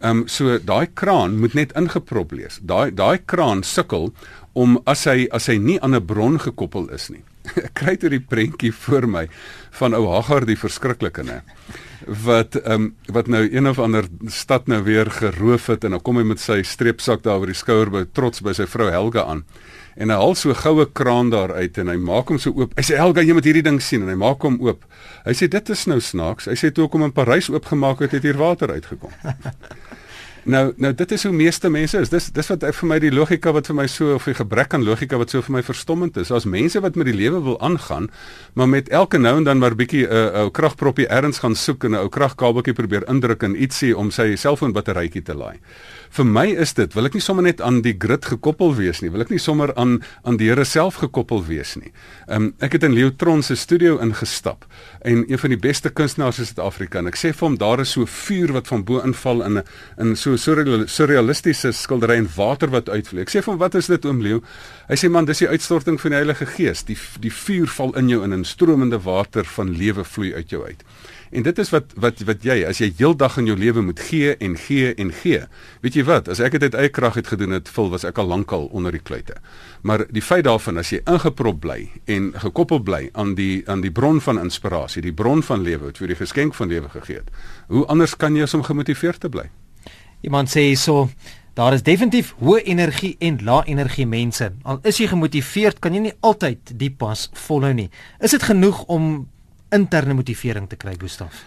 Ehm 0.00 0.18
um, 0.18 0.28
so 0.28 0.58
daai 0.58 0.86
kraan 0.94 1.38
moet 1.38 1.54
net 1.54 1.72
ingeprop 1.72 2.30
wees. 2.30 2.60
Daai 2.62 2.94
daai 2.94 3.18
kraan 3.24 3.62
sukkel 3.62 4.12
om 4.52 4.80
as 4.84 5.04
hy 5.04 5.28
as 5.30 5.46
hy 5.46 5.56
nie 5.56 5.80
aan 5.80 5.94
'n 5.94 6.04
bron 6.04 6.38
gekoppel 6.38 6.90
is 6.90 7.08
nie. 7.10 7.24
Ek 7.56 7.74
kry 7.80 7.96
toe 7.96 8.10
die 8.12 8.22
prentjie 8.22 8.72
voor 8.72 9.08
my 9.08 9.26
van 9.80 9.94
ou 9.94 10.06
Hagar 10.12 10.46
die 10.48 10.58
verskriklike 10.58 11.24
nê 11.26 11.42
wat 12.24 12.54
ehm 12.60 12.72
um, 12.72 12.84
wat 13.12 13.26
nou 13.26 13.40
een 13.42 13.66
of 13.66 13.78
ander 13.82 14.06
stad 14.32 14.68
nou 14.70 14.78
weer 14.86 15.10
geroof 15.10 15.66
het 15.66 15.84
en 15.84 15.96
dan 15.96 16.02
kom 16.02 16.16
hy 16.16 16.24
met 16.24 16.40
sy 16.40 16.62
streepsak 16.62 17.24
daar 17.24 17.42
oor 17.42 17.50
die 17.50 17.58
skouer 17.58 17.90
by 17.90 18.04
trots 18.14 18.40
by 18.40 18.54
sy 18.56 18.68
vrou 18.70 18.86
Helga 18.92 19.26
aan 19.26 19.42
en 19.98 20.12
hy 20.12 20.18
haal 20.20 20.36
so 20.38 20.54
goue 20.54 20.86
kraan 20.94 21.32
daar 21.34 21.52
uit 21.58 21.78
en 21.82 21.90
hy 21.90 21.96
maak 21.98 22.30
hom 22.30 22.38
so 22.38 22.54
oop. 22.54 22.74
Hy 22.78 22.84
sê 22.86 22.98
Helga, 23.00 23.24
jy 23.26 23.34
moet 23.34 23.48
hierdie 23.50 23.64
ding 23.66 23.80
sien 23.82 24.04
en 24.06 24.12
hy 24.12 24.18
maak 24.18 24.44
hom 24.46 24.60
oop. 24.62 24.84
Hy 25.26 25.34
sê 25.34 25.48
dit 25.50 25.72
is 25.74 25.86
nou 25.90 25.98
snaaks. 25.98 26.46
Hy 26.50 26.54
sê 26.58 26.70
toe 26.74 26.86
ek 26.86 26.94
hom 26.94 27.08
in 27.08 27.14
Parys 27.16 27.50
oopgemaak 27.50 28.04
het, 28.06 28.14
het 28.14 28.28
hier 28.28 28.38
water 28.38 28.70
uitgekom. 28.76 29.10
Nou 30.48 30.70
nou 30.80 30.94
dit 30.96 31.10
is 31.12 31.26
hoe 31.26 31.32
meeste 31.36 31.68
mense 31.68 31.98
is. 32.00 32.08
Dis 32.08 32.30
dis 32.32 32.46
wat 32.48 32.62
vir 32.72 32.88
my 32.88 32.96
die 33.02 33.10
logika 33.12 33.52
wat 33.52 33.66
vir 33.68 33.76
my 33.76 33.84
so 33.90 34.14
of 34.16 34.24
die 34.24 34.36
gebrek 34.36 34.72
aan 34.72 34.84
logika 34.86 35.18
wat 35.20 35.34
so 35.34 35.44
vir 35.44 35.58
my 35.58 35.60
verstommend 35.64 36.16
is. 36.16 36.30
As 36.32 36.46
mense 36.48 36.80
wat 36.80 36.96
met 36.96 37.10
die 37.10 37.16
lewe 37.16 37.42
wil 37.44 37.58
aangaan, 37.60 38.06
maar 38.56 38.70
met 38.72 38.88
elke 38.88 39.20
nou 39.20 39.34
en 39.36 39.44
dan 39.44 39.60
maar 39.60 39.76
bietjie 39.76 40.06
'n 40.06 40.12
uh, 40.12 40.40
ou 40.40 40.50
kragproppie 40.50 41.06
ergens 41.06 41.38
gaan 41.44 41.54
soek 41.54 41.84
en 41.84 41.90
'n 41.90 42.00
ou 42.00 42.08
kragkabeltjie 42.08 42.72
probeer 42.72 43.04
indruk 43.08 43.42
en 43.42 43.56
ietsie 43.56 43.96
om 43.96 44.10
sy 44.10 44.36
selfoonbatterytjie 44.36 45.22
te 45.22 45.34
laai. 45.34 45.60
Vir 46.10 46.24
my 46.24 46.46
is 46.46 46.72
dit, 46.74 46.94
wil 46.94 47.04
ek 47.04 47.14
nie 47.14 47.20
sommer 47.20 47.42
net 47.44 47.60
aan 47.60 47.82
die 47.82 47.96
grid 47.98 48.24
gekoppel 48.24 48.74
wees 48.74 49.02
nie. 49.02 49.10
Wil 49.10 49.20
ek 49.20 49.30
nie 49.30 49.38
sommer 49.38 49.74
aan 49.76 50.02
aan 50.24 50.36
die 50.36 50.48
Here 50.48 50.64
self 50.64 50.94
gekoppel 50.94 51.44
wees 51.44 51.76
nie. 51.76 51.92
Ehm 52.26 52.42
um, 52.42 52.54
ek 52.60 52.72
het 52.72 52.82
in 52.82 52.94
Leotron 52.94 53.42
se 53.42 53.54
studio 53.54 53.98
ingestap 53.98 54.64
en 55.02 55.24
een 55.28 55.38
van 55.38 55.50
die 55.50 55.60
beste 55.60 55.90
kunstenaars 55.90 56.38
in 56.38 56.46
Suid-Afrika 56.46 56.98
en 56.98 57.06
ek 57.06 57.16
sê 57.16 57.34
vir 57.34 57.48
hom 57.48 57.58
daar 57.58 57.80
is 57.80 57.90
so 57.90 58.06
vuur 58.06 58.52
wat 58.52 58.66
van 58.66 58.84
bo 58.84 59.00
inval 59.04 59.44
in 59.44 59.58
'n 59.58 59.64
in 59.98 60.16
so 60.16 60.37
surrealistiese 60.38 61.72
skildery 61.72 62.16
en 62.22 62.28
water 62.36 62.70
wat 62.70 62.88
uitvloei. 62.88 63.22
Ek 63.22 63.30
sê 63.30 63.44
hom, 63.44 63.58
"Wat 63.58 63.74
is 63.74 63.86
dit 63.86 64.04
oom 64.04 64.22
Leo?" 64.22 64.42
Hy 64.88 64.94
sê, 64.96 65.10
"Man, 65.10 65.24
dis 65.24 65.38
die 65.38 65.48
uitstorting 65.48 66.00
van 66.00 66.10
die 66.10 66.16
Heilige 66.16 66.46
Gees. 66.46 66.84
Die 66.84 66.98
die 67.20 67.32
vuur 67.32 67.66
val 67.66 67.96
in 67.96 68.08
jou 68.08 68.22
in 68.24 68.32
'n 68.32 68.44
stromende 68.44 69.00
water 69.02 69.44
van 69.44 69.76
lewe 69.76 70.04
vloei 70.04 70.34
uit 70.34 70.50
jou 70.50 70.64
uit." 70.64 70.84
En 71.30 71.42
dit 71.42 71.58
is 71.58 71.70
wat 71.70 71.92
wat 72.00 72.22
wat 72.24 72.44
jy 72.46 72.62
as 72.68 72.80
jy 72.80 72.88
heeldag 72.96 73.36
in 73.40 73.50
jou 73.50 73.56
lewe 73.58 73.82
moet 73.84 74.00
gee 74.00 74.36
en 74.36 74.56
gee 74.56 74.94
en 74.94 75.12
gee. 75.12 75.42
Weet 75.84 75.94
jy 75.94 76.04
wat? 76.08 76.28
As 76.28 76.40
ek 76.40 76.56
dit 76.56 76.62
uit 76.62 76.74
eie 76.74 76.88
krag 76.88 77.18
het 77.20 77.28
gedoen 77.28 77.52
het, 77.58 77.68
vul 77.68 77.90
was 77.92 78.06
ek 78.08 78.18
al 78.18 78.30
lankal 78.30 78.68
onder 78.72 78.92
die 78.92 79.02
kluite. 79.02 79.36
Maar 79.82 80.06
die 80.08 80.24
feit 80.24 80.46
daarvan 80.48 80.80
as 80.80 80.92
jy 80.94 81.02
ingeprop 81.04 81.60
bly 81.60 81.90
en 82.06 82.32
gekoppel 82.34 82.80
bly 82.80 83.02
aan 83.12 83.34
die 83.38 83.62
aan 83.68 83.84
die 83.84 83.92
bron 83.92 84.22
van 84.24 84.40
inspirasie, 84.40 85.04
die 85.04 85.12
bron 85.12 85.44
van 85.44 85.62
lewe 85.62 85.90
wat 85.90 86.00
vir 86.00 86.14
die 86.14 86.20
geskenk 86.22 86.56
van 86.56 86.72
lewe 86.72 86.88
gegee 86.96 87.20
het. 87.20 87.32
Hoe 87.68 87.86
anders 87.86 88.16
kan 88.16 88.36
jy 88.36 88.48
as 88.48 88.56
om 88.56 88.64
gemotiveerd 88.64 89.20
te 89.20 89.28
bly? 89.28 89.50
Iemand 90.20 90.48
sê 90.48 90.74
so 90.76 91.08
Daar 91.58 91.74
is 91.74 91.82
definitief 91.82 92.36
hoë 92.38 92.60
energie 92.70 93.16
en 93.18 93.40
lae 93.42 93.64
energie 93.66 94.04
mense. 94.06 94.46
Al 94.62 94.76
is 94.86 95.00
jy 95.00 95.08
gemotiveerd, 95.10 95.80
kan 95.82 95.96
jy 95.96 96.04
nie 96.04 96.12
altyd 96.22 96.70
die 96.78 96.90
pas 96.94 97.24
volhou 97.34 97.72
nie. 97.74 97.88
Is 98.22 98.36
dit 98.36 98.44
genoeg 98.46 98.84
om 98.86 99.08
interne 99.74 100.14
motivering 100.14 100.68
te 100.70 100.78
kry, 100.78 100.94
Gustaf? 101.00 101.40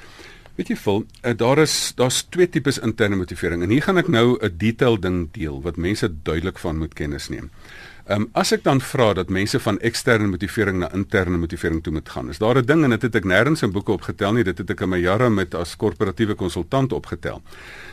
Weet 0.58 0.74
jy 0.74 0.76
vol, 0.84 1.06
eh, 1.24 1.32
daar 1.38 1.62
is 1.64 1.94
daar's 1.96 2.26
twee 2.28 2.50
tipes 2.52 2.82
interne 2.84 3.16
motivering 3.16 3.64
en 3.64 3.72
hier 3.72 3.82
gaan 3.82 3.98
ek 3.98 4.10
nou 4.12 4.38
'n 4.38 4.58
detail 4.58 5.00
ding 5.00 5.32
deel 5.32 5.62
wat 5.62 5.78
mense 5.78 6.12
duidelik 6.24 6.60
van 6.60 6.78
moet 6.78 6.94
kennis 6.94 7.30
neem. 7.30 7.50
Ehm 8.06 8.22
um, 8.22 8.30
as 8.34 8.52
ek 8.52 8.64
dan 8.64 8.82
vra 8.82 9.14
dat 9.14 9.30
mense 9.30 9.60
van 9.60 9.80
eksterne 9.80 10.28
motivering 10.28 10.80
na 10.80 10.92
interne 10.94 11.38
motivering 11.38 11.84
toe 11.84 11.94
moet 11.94 12.10
gaan. 12.10 12.30
Is 12.30 12.38
daar 12.38 12.58
'n 12.58 12.66
ding 12.66 12.84
en 12.84 12.90
dit 12.90 13.02
het 13.02 13.16
ek 13.16 13.26
nêrens 13.26 13.64
in 13.64 13.72
boeke 13.72 13.92
opgetel 13.92 14.34
nie, 14.34 14.44
dit 14.44 14.58
het 14.58 14.70
ek 14.70 14.82
in 14.82 14.90
my 14.90 14.98
jare 14.98 15.30
met 15.30 15.56
as 15.56 15.76
korporatiewe 15.76 16.36
konsultant 16.36 16.94
opgetel 16.94 17.42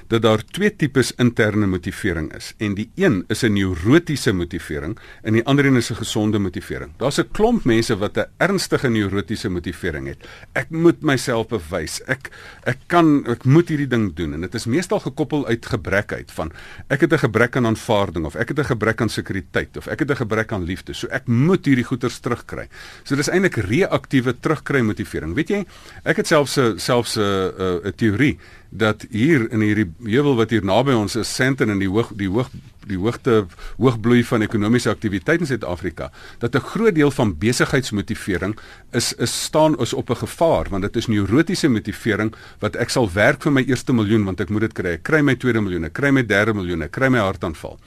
dat 0.08 0.22
daar 0.22 0.42
twee 0.44 0.70
tipes 0.76 1.12
interne 1.20 1.66
motivering 1.68 2.30
is 2.36 2.54
en 2.64 2.74
die 2.74 2.88
een 2.96 3.24
is 3.28 3.42
'n 3.44 3.52
neurotiese 3.52 4.32
motivering 4.32 4.98
en 5.22 5.32
die 5.32 5.44
ander 5.44 5.66
een 5.66 5.76
is 5.76 5.90
'n 5.90 5.94
gesonde 5.94 6.38
motivering. 6.38 6.92
Daar's 6.96 7.18
'n 7.18 7.28
klomp 7.32 7.64
mense 7.64 7.96
wat 7.96 8.16
'n 8.16 8.26
ernstige 8.38 8.88
neurotiese 8.88 9.48
motivering 9.48 10.06
het. 10.06 10.28
Ek 10.52 10.70
moet 10.70 11.02
myself 11.02 11.48
bewys. 11.48 12.00
Ek 12.06 12.30
ek 12.64 12.78
kan 12.86 13.26
ek 13.26 13.44
moet 13.44 13.68
hierdie 13.68 13.86
ding 13.86 14.14
doen 14.14 14.34
en 14.34 14.40
dit 14.40 14.54
is 14.54 14.66
meestal 14.66 15.00
gekoppel 15.00 15.46
uit 15.46 15.66
gebrek 15.66 16.12
uit 16.12 16.32
van 16.32 16.52
ek 16.88 17.00
het 17.00 17.12
'n 17.12 17.18
gebrek 17.18 17.56
aan 17.56 17.66
aanvaarding 17.66 18.24
of 18.24 18.34
ek 18.34 18.48
het 18.48 18.58
'n 18.58 18.64
gebrek 18.64 19.00
aan 19.00 19.08
sekuriteit 19.08 19.76
of 19.76 19.86
ek 19.86 19.97
het 19.98 20.10
'n 20.10 20.22
gebrek 20.22 20.52
aan 20.52 20.64
liefde. 20.64 20.92
So 20.92 21.06
ek 21.06 21.26
moet 21.26 21.64
hierdie 21.64 21.84
goeders 21.84 22.18
terugkry. 22.18 22.68
So 23.04 23.16
dis 23.16 23.28
eintlik 23.28 23.56
reaktiewe 23.56 24.34
terugkry 24.40 24.80
motivering. 24.80 25.34
Weet 25.34 25.48
jy, 25.48 25.66
ek 26.04 26.16
het 26.16 26.26
selfs 26.26 26.58
'n 26.58 26.78
selfs 26.78 27.16
'n 27.16 27.82
'n 27.84 27.92
teorie 27.96 28.38
dat 28.70 29.06
hier 29.10 29.46
in 29.52 29.62
hierdie 29.64 29.88
heuwel 30.04 30.36
wat 30.36 30.50
hier 30.52 30.64
naby 30.64 30.92
ons 30.92 31.16
is, 31.16 31.30
Sandton 31.34 31.70
in 31.72 31.80
die 31.80 31.88
hoog 31.88 32.12
die 32.16 32.28
hoog 32.28 32.50
die 32.88 32.96
hoogte 32.96 33.46
hoogbloei 33.76 34.22
van 34.24 34.42
ekonomiese 34.42 34.88
aktiwiteit 34.88 35.42
in 35.44 35.46
Suid-Afrika, 35.50 36.10
dat 36.40 36.54
'n 36.54 36.60
groot 36.60 36.94
deel 36.94 37.10
van 37.10 37.36
besigheidsmotivering 37.38 38.56
is 38.92 39.12
is 39.12 39.42
staan 39.44 39.78
is 39.78 39.92
op 39.92 40.10
'n 40.10 40.16
gevaar 40.16 40.66
want 40.70 40.82
dit 40.82 40.96
is 40.96 41.06
neurotiese 41.06 41.68
motivering 41.68 42.34
wat 42.60 42.76
ek 42.76 42.90
sal 42.90 43.10
werk 43.12 43.42
vir 43.42 43.52
my 43.52 43.62
eerste 43.62 43.92
miljoen 43.92 44.24
want 44.24 44.40
ek 44.40 44.48
moet 44.48 44.60
dit 44.60 44.72
kry. 44.72 44.90
Ek 44.92 45.02
kry 45.02 45.20
my 45.20 45.34
tweede 45.34 45.60
miljoen, 45.60 45.84
ek 45.84 45.92
kry 45.92 46.10
my 46.10 46.22
derde 46.22 46.54
miljoen, 46.54 46.82
ek 46.82 46.90
kry 46.90 47.08
my 47.08 47.18
hartaanval. 47.18 47.78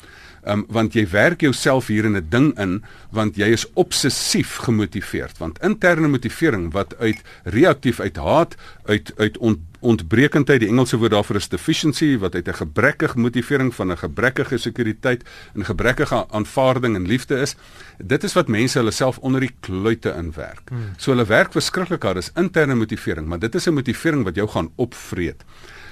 Um, 0.43 0.65
want 0.73 0.93
jy 0.93 1.03
werk 1.09 1.41
jouself 1.41 1.87
hier 1.87 2.05
in 2.05 2.15
'n 2.17 2.25
ding 2.29 2.57
in 2.57 2.83
want 3.11 3.35
jy 3.35 3.51
is 3.53 3.65
obsessief 3.73 4.55
gemotiveerd. 4.55 5.37
Want 5.37 5.61
interne 5.61 6.07
motivering 6.07 6.71
wat 6.73 6.97
uit 6.97 7.21
reaktief 7.43 7.99
uit 7.99 8.15
haat 8.15 8.55
uit 8.85 9.11
uit 9.17 9.37
ont, 9.37 9.59
ontbrekendheid 9.81 10.59
die 10.61 10.69
Engelse 10.69 10.97
woord 10.97 11.11
daarvoor 11.11 11.35
is 11.35 11.49
deficiency 11.49 12.17
wat 12.17 12.35
uit 12.35 12.47
'n 12.47 12.53
gebrekkige 12.53 13.19
motivering 13.19 13.75
van 13.75 13.91
'n 13.91 13.97
gebrekkige 13.97 14.57
sekuriteit 14.57 15.23
en 15.53 15.65
gebrekkige 15.65 16.25
aanvaarding 16.29 16.95
en 16.95 17.07
liefde 17.07 17.35
is 17.35 17.55
dit 17.97 18.23
is 18.23 18.33
wat 18.33 18.47
mense 18.47 18.77
hulle 18.77 18.91
self 18.91 19.17
onder 19.17 19.41
die 19.41 19.55
kluite 19.59 20.13
inwerk. 20.17 20.69
Hmm. 20.69 20.93
so 20.97 21.11
hulle 21.11 21.25
werk 21.25 21.51
verskriklik 21.51 22.03
hard 22.03 22.17
is 22.17 22.31
interne 22.35 22.75
motivering 22.75 23.27
maar 23.27 23.39
dit 23.39 23.55
is 23.55 23.67
'n 23.67 23.73
motivering 23.73 24.23
wat 24.23 24.35
jou 24.35 24.47
gaan 24.47 24.71
opvreet 24.75 25.43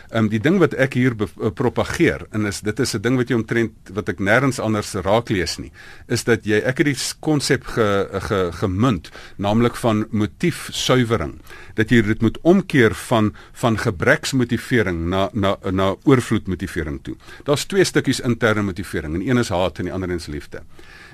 Ehm 0.10 0.24
um, 0.24 0.30
die 0.30 0.40
ding 0.42 0.58
wat 0.58 0.74
ek 0.74 0.96
hier 0.98 1.14
uh, 1.14 1.52
propageer 1.54 2.24
en 2.34 2.48
is 2.50 2.64
dit 2.66 2.80
is 2.80 2.96
'n 2.96 3.02
ding 3.02 3.18
wat 3.18 3.30
jy 3.30 3.36
omtrent 3.36 3.92
wat 3.94 4.10
ek 4.10 4.20
nêrens 4.20 4.60
anders 4.60 4.94
raak 5.06 5.30
lees 5.30 5.58
nie, 5.60 5.72
is 6.08 6.24
dat 6.24 6.46
jy 6.46 6.58
ek 6.66 6.82
het 6.82 6.86
die 6.86 6.98
konsep 7.20 7.64
ge, 7.64 8.10
ge 8.28 8.50
gemunt, 8.52 9.12
naamlik 9.38 9.76
van 9.76 10.08
motiefsuiwering. 10.10 11.40
Dat 11.76 11.90
jy 11.90 12.02
dit 12.02 12.22
moet 12.22 12.40
omkeer 12.42 12.96
van 12.96 13.34
van 13.54 13.78
gebreksmotivering 13.78 15.10
na 15.10 15.30
na 15.34 15.58
na 15.72 15.96
oorvloedmotivering 16.04 17.04
toe. 17.04 17.16
Daar's 17.46 17.66
twee 17.66 17.84
stukkies 17.84 18.20
interne 18.20 18.62
motivering 18.62 19.14
en 19.16 19.22
een 19.22 19.38
is 19.38 19.50
haat 19.50 19.78
en 19.78 19.86
die 19.86 19.94
ander 19.94 20.10
is 20.10 20.28
liefde. 20.28 20.62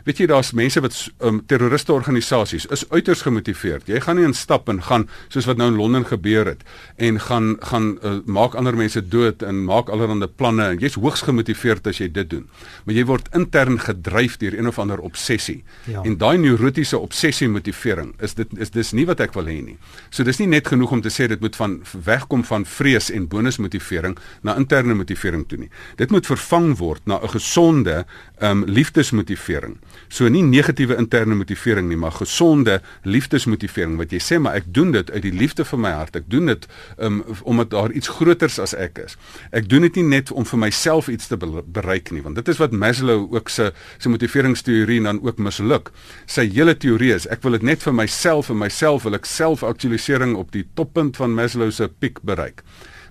Weet 0.05 0.19
jy 0.21 0.25
daar's 0.29 0.51
mense 0.53 0.81
wat 0.85 0.95
um, 1.25 1.39
terroriste 1.49 1.89
organisasies 1.93 2.67
is 2.69 2.83
uiters 2.91 3.23
gemotiveerd. 3.25 3.87
Jy 3.89 4.03
gaan 4.05 4.19
nie 4.19 4.27
instap 4.27 4.67
en 4.69 4.83
gaan 4.85 5.07
soos 5.33 5.47
wat 5.49 5.57
nou 5.57 5.71
in 5.71 5.79
Londen 5.79 6.05
gebeur 6.05 6.45
het 6.51 6.61
en 7.01 7.17
gaan 7.19 7.55
gaan 7.65 7.87
uh, 8.05 8.19
maak 8.29 8.53
ander 8.53 8.77
mense 8.77 9.01
dood 9.01 9.41
en 9.41 9.63
maak 9.65 9.89
allerlei 9.89 10.29
planne 10.29 10.67
en 10.75 10.83
jy's 10.83 10.99
hoogs 11.01 11.25
gemotiveerd 11.25 11.89
as 11.89 12.03
jy 12.03 12.09
dit 12.13 12.29
doen. 12.29 12.43
Maar 12.85 12.99
jy 12.99 13.05
word 13.09 13.31
intern 13.33 13.79
gedryf 13.81 14.37
deur 14.43 14.53
een 14.53 14.69
of 14.69 14.77
ander 14.79 15.01
obsessie. 15.01 15.63
Ja. 15.89 16.03
En 16.05 16.19
daai 16.21 16.37
neurotiese 16.37 17.01
obsessie 17.01 17.49
motivering 17.49 18.13
is 18.21 18.37
dit 18.37 18.53
is 18.61 18.75
dis 18.77 18.93
nie 18.93 19.07
wat 19.09 19.25
ek 19.25 19.33
wil 19.33 19.49
hê 19.49 19.57
nie. 19.71 19.79
So 20.13 20.21
dis 20.27 20.37
nie 20.43 20.51
net 20.53 20.69
genoeg 20.69 20.93
om 20.99 21.01
te 21.01 21.09
sê 21.09 21.25
dit 21.33 21.41
moet 21.41 21.57
van 21.57 21.79
wegkom 22.05 22.45
van 22.45 22.69
vrees 22.69 23.09
en 23.09 23.25
bonusmotivering 23.31 24.19
na 24.45 24.53
interne 24.61 24.93
motivering 24.93 25.49
toe 25.49 25.63
nie. 25.65 25.73
Dit 25.97 26.13
moet 26.13 26.29
vervang 26.29 26.75
word 26.77 27.09
na 27.09 27.17
'n 27.17 27.33
gesonde 27.33 28.05
um, 28.41 28.65
liefdesmotivering. 28.69 29.79
So 30.07 30.29
nie 30.31 30.43
negatiewe 30.45 30.97
interne 30.99 31.35
motivering 31.35 31.89
nie, 31.89 31.97
maar 31.99 32.15
gesonde 32.15 32.79
liefdesmotivering 33.03 33.97
wat 33.99 34.13
jy 34.15 34.21
sê 34.23 34.39
maar 34.41 34.57
ek 34.59 34.69
doen 34.73 34.93
dit 34.95 35.11
uit 35.11 35.23
die 35.25 35.33
liefde 35.33 35.65
van 35.65 35.83
my 35.85 35.91
hart. 35.97 36.15
Ek 36.19 36.29
doen 36.31 36.51
dit 36.51 36.67
um, 36.97 37.21
omdat 37.43 37.71
daar 37.73 37.91
iets 37.91 38.11
groters 38.17 38.59
as 38.61 38.75
ek 38.77 39.01
is. 39.05 39.17
Ek 39.55 39.69
doen 39.69 39.85
dit 39.87 40.01
nie 40.01 40.07
net 40.15 40.31
om 40.31 40.47
vir 40.47 40.61
myself 40.67 41.09
iets 41.11 41.29
te 41.31 41.37
bereik 41.37 42.11
nie, 42.15 42.23
want 42.25 42.39
dit 42.39 42.51
is 42.51 42.61
wat 42.61 42.75
Maslow 42.75 43.27
ook 43.33 43.49
se 43.49 43.71
se 43.97 44.09
motiveringsteorie 44.09 45.01
dan 45.03 45.21
ook 45.23 45.39
misluk. 45.41 45.91
Sy 46.25 46.47
hele 46.51 46.75
teorie 46.77 47.13
is 47.15 47.29
ek 47.31 47.43
wil 47.45 47.57
dit 47.57 47.65
net 47.73 47.83
vir 47.85 47.95
myself 47.95 48.49
en 48.49 48.61
myself 48.61 49.05
wil 49.07 49.17
ek 49.17 49.29
selfaktualisering 49.29 50.35
op 50.39 50.51
die 50.55 50.65
toppunt 50.77 51.17
van 51.21 51.35
Maslow 51.35 51.71
se 51.71 51.89
piek 51.89 52.21
bereik. 52.25 52.63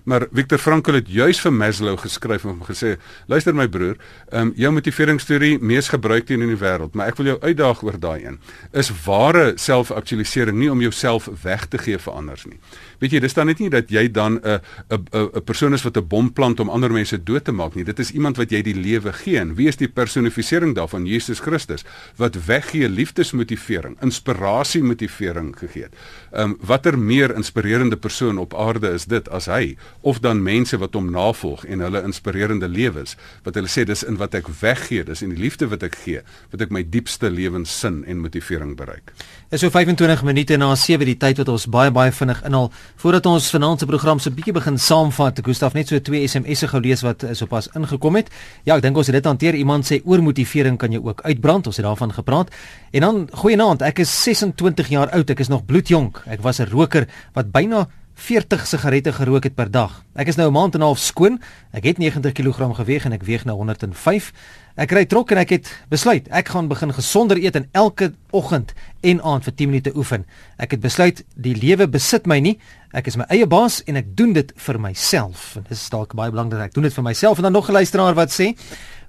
Maar 0.05 0.27
Viktor 0.31 0.61
Frankl 0.61 0.99
het 0.99 1.07
juis 1.09 1.39
vir 1.41 1.53
Maslow 1.53 1.97
geskryf 1.97 2.43
en 2.45 2.51
hom 2.53 2.65
gesê: 2.67 2.95
"Luister 3.25 3.55
my 3.55 3.67
broer, 3.67 3.97
ehm 4.29 4.41
um, 4.41 4.53
jou 4.55 4.71
motiveringsteorie 4.71 5.57
mees 5.59 5.89
gebruikte 5.89 6.33
in 6.33 6.45
die 6.45 6.57
wêreld, 6.57 6.93
maar 6.93 7.07
ek 7.07 7.17
wil 7.17 7.25
jou 7.25 7.37
uitdaag 7.41 7.81
oor 7.83 7.99
daai 7.99 8.25
een. 8.25 8.39
Is 8.71 8.91
ware 9.05 9.53
selfaktualisering 9.55 10.57
nie 10.57 10.71
om 10.71 10.81
jouself 10.81 11.29
weg 11.41 11.65
te 11.65 11.77
gee 11.77 11.97
vir 11.97 12.13
anders 12.13 12.45
nie. 12.45 12.59
Weet 12.99 13.11
jy, 13.11 13.19
dis 13.19 13.33
dan 13.33 13.47
net 13.47 13.59
nie 13.59 13.69
dat 13.69 13.89
jy 13.89 14.07
dan 14.11 14.39
'n 14.39 14.59
'n 14.89 15.05
'n 15.11 15.43
persoon 15.43 15.73
is 15.73 15.83
wat 15.83 15.97
'n 15.97 16.07
bom 16.07 16.33
plant 16.33 16.59
om 16.59 16.69
ander 16.69 16.91
mense 16.91 17.23
dood 17.23 17.43
te 17.43 17.51
maak 17.51 17.75
nie. 17.75 17.83
Dit 17.83 17.99
is 17.99 18.11
iemand 18.11 18.37
wat 18.37 18.51
jy 18.51 18.61
die 18.61 18.75
lewe 18.75 19.13
gee. 19.13 19.39
En 19.39 19.55
wie 19.55 19.67
is 19.67 19.75
die 19.75 19.87
personifisering 19.87 20.75
daarvan? 20.75 21.05
Jesus 21.05 21.39
Christus 21.39 21.83
wat 22.15 22.45
weggee 22.45 22.89
liefdesmotivering, 22.89 23.97
inspirasie 24.01 24.83
motivering 24.83 25.55
gegee 25.57 25.83
het. 25.83 25.93
Ehm 26.31 26.43
um, 26.49 26.57
watter 26.61 26.99
meer 26.99 27.35
inspirerende 27.35 27.97
persoon 27.97 28.37
op 28.37 28.53
aarde 28.53 28.91
is 28.91 29.05
dit 29.05 29.29
as 29.29 29.45
hy 29.45 29.77
of 30.01 30.19
dan 30.19 30.43
mense 30.43 30.77
wat 30.77 30.93
hom 30.93 31.11
navolg 31.11 31.65
en 31.65 31.79
hulle 31.79 32.03
inspirerende 32.03 32.67
lewens 32.67 33.15
wat 33.43 33.55
hulle 33.55 33.69
sê 33.71 33.85
dis 33.85 34.03
in 34.03 34.17
wat 34.17 34.35
ek 34.35 34.47
weggee, 34.61 35.03
dis 35.03 35.21
in 35.21 35.33
die 35.33 35.41
liefde 35.41 35.67
wat 35.67 35.83
ek 35.83 35.95
gee, 36.03 36.21
wat 36.51 36.61
ek 36.61 36.73
my 36.73 36.83
diepste 36.89 37.29
lewenssin 37.29 38.03
en 38.07 38.21
motivering 38.23 38.75
bereik. 38.75 39.13
Is 39.51 39.63
so 39.63 39.69
25 39.69 40.23
minute 40.23 40.57
na 40.57 40.75
7 40.75 41.05
die 41.05 41.17
tyd 41.17 41.37
wat 41.41 41.49
ons 41.49 41.67
baie 41.71 41.91
baie 41.91 42.11
vinnig 42.11 42.41
inhaal 42.47 42.71
voordat 42.95 43.25
ons 43.25 43.49
vanaand 43.53 43.79
se 43.79 43.85
program 43.89 44.19
se 44.19 44.31
bietjie 44.31 44.53
begin 44.55 44.77
saamvat. 44.79 45.41
Gustaf 45.45 45.73
net 45.73 45.91
so 45.91 45.99
twee 45.99 46.27
SMS'e 46.27 46.69
gou 46.71 46.81
lees 46.81 47.03
wat 47.05 47.25
sopas 47.37 47.67
ingekom 47.75 48.15
het. 48.15 48.31
Ja, 48.63 48.77
ek 48.77 48.85
dink 48.85 48.97
ons 48.97 49.11
het 49.11 49.17
dit 49.17 49.25
hanteer. 49.25 49.57
Iemand 49.59 49.87
sê 49.87 49.99
oormotivering 50.03 50.79
kan 50.81 50.91
jou 50.95 51.03
ook 51.05 51.21
uitbrand. 51.25 51.67
Ons 51.67 51.77
het 51.77 51.85
daarvan 51.85 52.13
gepraat. 52.15 52.53
En 52.91 53.01
dan 53.01 53.21
goeienaand. 53.31 53.81
Ek 53.81 53.99
is 54.05 54.13
26 54.23 54.89
jaar 54.93 55.11
oud. 55.11 55.29
Ek 55.29 55.43
is 55.43 55.51
nog 55.51 55.65
bloedjonk. 55.65 56.23
Ek 56.25 56.41
was 56.41 56.59
'n 56.59 56.71
roker 56.71 57.07
wat 57.33 57.51
byna 57.51 57.87
40 58.15 58.63
sigarette 58.67 59.11
gerook 59.13 59.43
het 59.43 59.55
per 59.55 59.67
dag. 59.71 59.91
Ek 60.15 60.29
is 60.31 60.37
nou 60.39 60.47
'n 60.47 60.53
maand 60.53 60.75
en 60.75 60.79
'n 60.79 60.83
half 60.83 60.99
skoon. 60.99 61.41
Ek 61.71 61.83
het 61.83 61.97
90 61.97 62.31
kg 62.31 62.75
geweg 62.75 63.05
en 63.05 63.11
ek 63.11 63.23
weeg 63.23 63.45
nou 63.45 63.57
105. 63.57 64.31
Ek 64.75 64.91
ry 64.91 65.05
trok 65.05 65.31
en 65.31 65.37
ek 65.37 65.49
het 65.49 65.83
besluit 65.89 66.27
ek 66.27 66.47
gaan 66.47 66.67
begin 66.67 66.93
gesonder 66.93 67.37
eet 67.37 67.55
en 67.55 67.67
elke 67.71 68.13
oggend 68.31 68.73
en 69.01 69.21
aand 69.21 69.43
vir 69.43 69.55
10 69.55 69.69
minute 69.69 69.95
oefen. 69.95 70.25
Ek 70.57 70.71
het 70.71 70.79
besluit 70.79 71.23
die 71.35 71.55
lewe 71.55 71.87
besit 71.87 72.25
my 72.25 72.39
nie. 72.39 72.59
Ek 72.93 73.07
is 73.07 73.15
my 73.15 73.25
eie 73.29 73.45
baas 73.45 73.83
en 73.85 73.95
ek 73.95 74.15
doen 74.15 74.33
dit 74.33 74.53
vir 74.55 74.79
myself. 74.79 75.55
En 75.55 75.65
dis 75.69 75.89
dalk 75.89 76.13
baie 76.13 76.31
belangrik 76.31 76.61
ek 76.61 76.73
doen 76.73 76.83
dit 76.83 76.93
vir 76.93 77.03
myself 77.03 77.37
en 77.37 77.43
dan 77.43 77.53
nog 77.53 77.69
'n 77.69 77.73
luisteraar 77.73 78.15
wat 78.15 78.31
sê: 78.31 78.55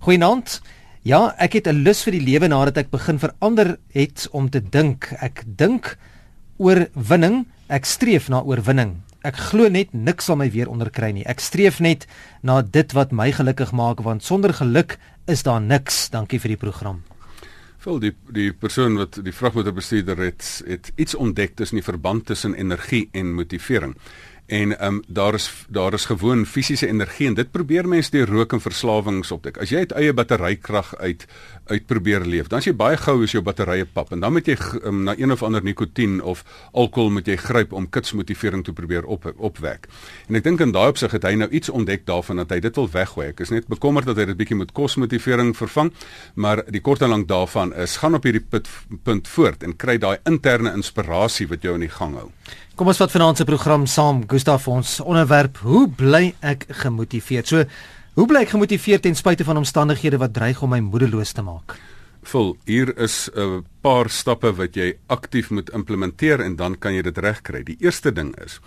"Goeienaand. 0.00 0.60
Ja, 1.02 1.34
ek 1.38 1.52
het 1.52 1.66
'n 1.66 1.82
lus 1.82 2.02
vir 2.02 2.12
die 2.12 2.24
lewe 2.32 2.48
nadat 2.48 2.76
ek 2.76 2.90
begin 2.90 3.18
verander 3.18 3.78
het 3.92 4.28
om 4.30 4.50
te 4.50 4.60
dink. 4.60 5.12
Ek 5.20 5.44
dink 5.46 5.96
oor 6.58 6.88
winning." 6.94 7.46
Ek 7.66 7.82
streef 7.82 8.28
na 8.30 8.44
oorwinning. 8.46 9.00
Ek 9.26 9.40
glo 9.48 9.66
net 9.66 9.90
niks 9.90 10.28
sal 10.28 10.38
my 10.38 10.46
weer 10.54 10.68
onderkry 10.70 11.08
nie. 11.16 11.24
Ek 11.26 11.42
streef 11.42 11.80
net 11.82 12.04
na 12.46 12.60
dit 12.62 12.92
wat 12.94 13.10
my 13.10 13.32
gelukkig 13.34 13.72
maak 13.74 14.04
want 14.06 14.22
sonder 14.22 14.54
geluk 14.54 14.94
is 15.26 15.42
daar 15.42 15.58
niks. 15.60 16.06
Dankie 16.14 16.38
vir 16.38 16.54
die 16.54 16.60
program. 16.62 17.02
Vol 17.82 17.98
die 18.02 18.12
die 18.30 18.52
persoon 18.54 18.94
wat 19.00 19.18
die 19.18 19.34
vragmotorbestuurder 19.34 20.22
het 20.28 20.46
het 20.66 20.92
iets 20.94 21.18
ontdek 21.18 21.58
tussen 21.58 21.82
die 21.82 21.88
verband 21.88 22.26
tussen 22.30 22.54
energie 22.54 23.08
en 23.12 23.34
motivering 23.34 23.96
en 24.46 24.78
ehm 24.78 24.94
um, 24.94 25.02
daar 25.08 25.34
is 25.34 25.64
daar 25.68 25.92
is 25.92 26.04
gewoon 26.04 26.46
fisiese 26.46 26.86
energie 26.86 27.26
en 27.26 27.34
dit 27.34 27.50
probeer 27.50 27.88
mense 27.88 28.10
deur 28.10 28.28
rook 28.28 28.52
en 28.52 28.60
verslawings 28.60 29.30
opdek. 29.30 29.58
As 29.58 29.70
jy 29.70 29.78
uit 29.78 29.92
eie 29.92 30.12
batterykrag 30.12 30.94
uit 30.96 31.26
uit 31.66 31.86
probeer 31.86 32.24
leef, 32.26 32.50
dan 32.52 32.62
is 32.62 32.68
jy 32.68 32.74
baie 32.76 32.96
gou 33.00 33.18
as 33.24 33.34
jou 33.34 33.42
batterye 33.44 33.86
pap 33.86 34.12
en 34.14 34.22
dan 34.24 34.34
moet 34.34 34.48
jy 34.48 34.56
um, 34.84 35.04
na 35.06 35.14
een 35.18 35.32
of 35.32 35.42
ander 35.46 35.64
nikotien 35.64 36.18
of 36.22 36.44
alkohol 36.72 37.10
moet 37.18 37.28
jy 37.28 37.36
gryp 37.40 37.72
om 37.76 37.88
kitsmotivering 37.90 38.64
te 38.64 38.74
probeer 38.76 39.06
op 39.06 39.28
opwek. 39.36 39.88
En 40.28 40.38
ek 40.38 40.46
dink 40.46 40.62
in 40.64 40.74
daai 40.74 40.88
opsig 40.92 41.14
het 41.16 41.26
hy 41.26 41.34
nou 41.40 41.48
iets 41.50 41.72
ontdek 41.72 42.06
daarvan 42.06 42.42
dat 42.42 42.54
hy 42.54 42.60
dit 42.64 42.78
wil 42.80 42.90
weggooi. 42.92 43.28
Ek 43.32 43.42
is 43.46 43.54
net 43.54 43.70
bekommerd 43.72 44.06
dat 44.10 44.20
hy 44.20 44.28
dit 44.30 44.38
bietjie 44.38 44.58
met 44.58 44.74
kosmotivering 44.76 45.54
vervang, 45.56 45.92
maar 46.34 46.62
die 46.70 46.82
kort 46.84 47.02
en 47.02 47.14
lank 47.14 47.28
daarvan 47.30 47.74
is 47.74 47.98
gaan 48.02 48.18
op 48.18 48.26
hierdie 48.26 48.44
punt, 48.44 48.70
punt 49.06 49.28
voort 49.28 49.66
en 49.66 49.76
kry 49.76 49.98
daai 50.02 50.16
interne 50.28 50.74
inspirasie 50.76 51.48
wat 51.50 51.66
jou 51.66 51.74
in 51.76 51.86
die 51.86 51.92
gang 51.92 52.16
hou. 52.20 52.30
Kom 52.76 52.90
ons 52.92 52.98
vat 53.00 53.08
vanaand 53.08 53.38
se 53.40 53.44
program 53.48 53.86
saam, 53.88 54.18
Gustaf, 54.28 54.66
ons 54.68 54.98
onderwerp: 55.00 55.62
Hoe 55.64 55.86
bly 55.88 56.34
ek 56.44 56.66
gemotiveerd? 56.82 57.48
So, 57.48 57.64
hoe 58.16 58.24
bly 58.26 58.46
ek 58.46 58.54
gemotiveerd 58.54 59.04
ten 59.04 59.16
spyte 59.16 59.44
van 59.44 59.60
omstandighede 59.60 60.16
wat 60.20 60.32
dreig 60.32 60.62
om 60.64 60.72
my 60.72 60.80
moedeloos 60.80 61.34
te 61.36 61.44
maak? 61.44 61.76
Vol, 62.26 62.56
hier 62.64 62.90
is 62.98 63.28
'n 63.36 63.64
paar 63.82 64.10
stappe 64.10 64.52
wat 64.56 64.74
jy 64.74 64.96
aktief 65.06 65.50
moet 65.50 65.70
implementeer 65.70 66.40
en 66.40 66.56
dan 66.56 66.78
kan 66.78 66.94
jy 66.94 67.02
dit 67.02 67.18
regkry. 67.18 67.62
Die 67.62 67.76
eerste 67.78 68.12
ding 68.12 68.34
is 68.44 68.60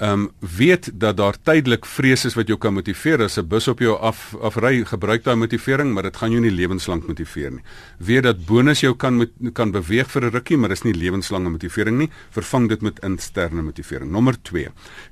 um, 0.00 0.30
weet 0.38 0.90
dat 0.94 1.16
daar 1.16 1.36
tydelik 1.42 1.86
vrees 1.86 2.24
is 2.24 2.34
wat 2.34 2.48
jou 2.48 2.58
kan 2.58 2.74
motiveer 2.74 3.22
as 3.22 3.38
'n 3.38 3.48
bus 3.48 3.68
op 3.68 3.78
jou 3.78 3.98
af 3.98 4.34
afry 4.40 4.84
gebruik 4.84 5.24
daai 5.24 5.36
motivering 5.36 5.92
maar 5.92 6.02
dit 6.02 6.16
gaan 6.16 6.30
jou 6.30 6.40
nie 6.40 6.50
lewenslank 6.50 7.06
motiveer 7.06 7.50
nie 7.50 7.62
weet 7.98 8.22
dat 8.22 8.46
bonus 8.46 8.80
jou 8.80 8.96
kan 8.96 9.16
met, 9.16 9.30
kan 9.52 9.70
beweeg 9.70 10.10
vir 10.10 10.24
'n 10.24 10.30
rukkie 10.30 10.56
maar 10.56 10.68
dis 10.68 10.82
nie 10.82 10.94
lewenslange 10.94 11.50
motivering 11.50 11.98
nie 11.98 12.10
vervang 12.30 12.68
dit 12.68 12.82
met 12.82 12.98
interne 13.02 13.62
motivering 13.62 14.10
nommer 14.10 14.42
2 14.42 14.68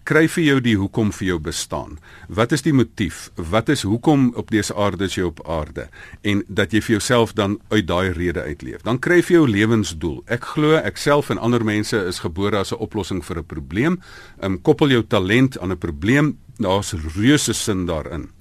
kry 0.08 0.24
vir 0.32 0.44
jou 0.44 0.60
die 0.64 0.76
hoekom 0.80 1.10
vir 1.12 1.26
jou 1.26 1.38
bestaan. 1.50 1.98
Wat 2.32 2.54
is 2.56 2.64
die 2.64 2.72
motief? 2.72 3.28
Wat 3.36 3.68
is 3.68 3.84
hoekom 3.84 4.30
op 4.40 4.48
dese 4.54 4.72
aarde 4.72 5.04
is 5.04 5.18
jy 5.18 5.26
op 5.28 5.42
aarde? 5.44 5.88
En 6.24 6.40
dat 6.48 6.72
jy 6.72 6.80
vir 6.86 6.94
jouself 6.96 7.34
dan 7.36 7.58
uit 7.68 7.84
daai 7.90 8.14
rede 8.16 8.40
uitleef. 8.46 8.84
Dan 8.86 9.00
kry 9.04 9.20
vir 9.20 9.40
jou 9.40 9.44
lewensdoel. 9.50 10.22
Ek 10.32 10.48
glo 10.54 10.80
ek 10.80 10.96
self 10.96 11.28
en 11.34 11.42
ander 11.42 11.64
mense 11.64 12.00
is 12.08 12.22
gebore 12.24 12.56
as 12.56 12.72
'n 12.72 12.80
oplossing 12.80 13.20
vir 13.24 13.38
'n 13.38 13.44
probleem. 13.44 14.00
Ehm 14.40 14.52
um, 14.52 14.62
koppel 14.62 14.88
jou 14.88 15.02
talent 15.02 15.58
aan 15.58 15.72
'n 15.72 15.78
probleem, 15.78 16.38
daar's 16.56 16.92
reuse 16.92 17.52
sin 17.52 17.86
daarin. 17.86 18.37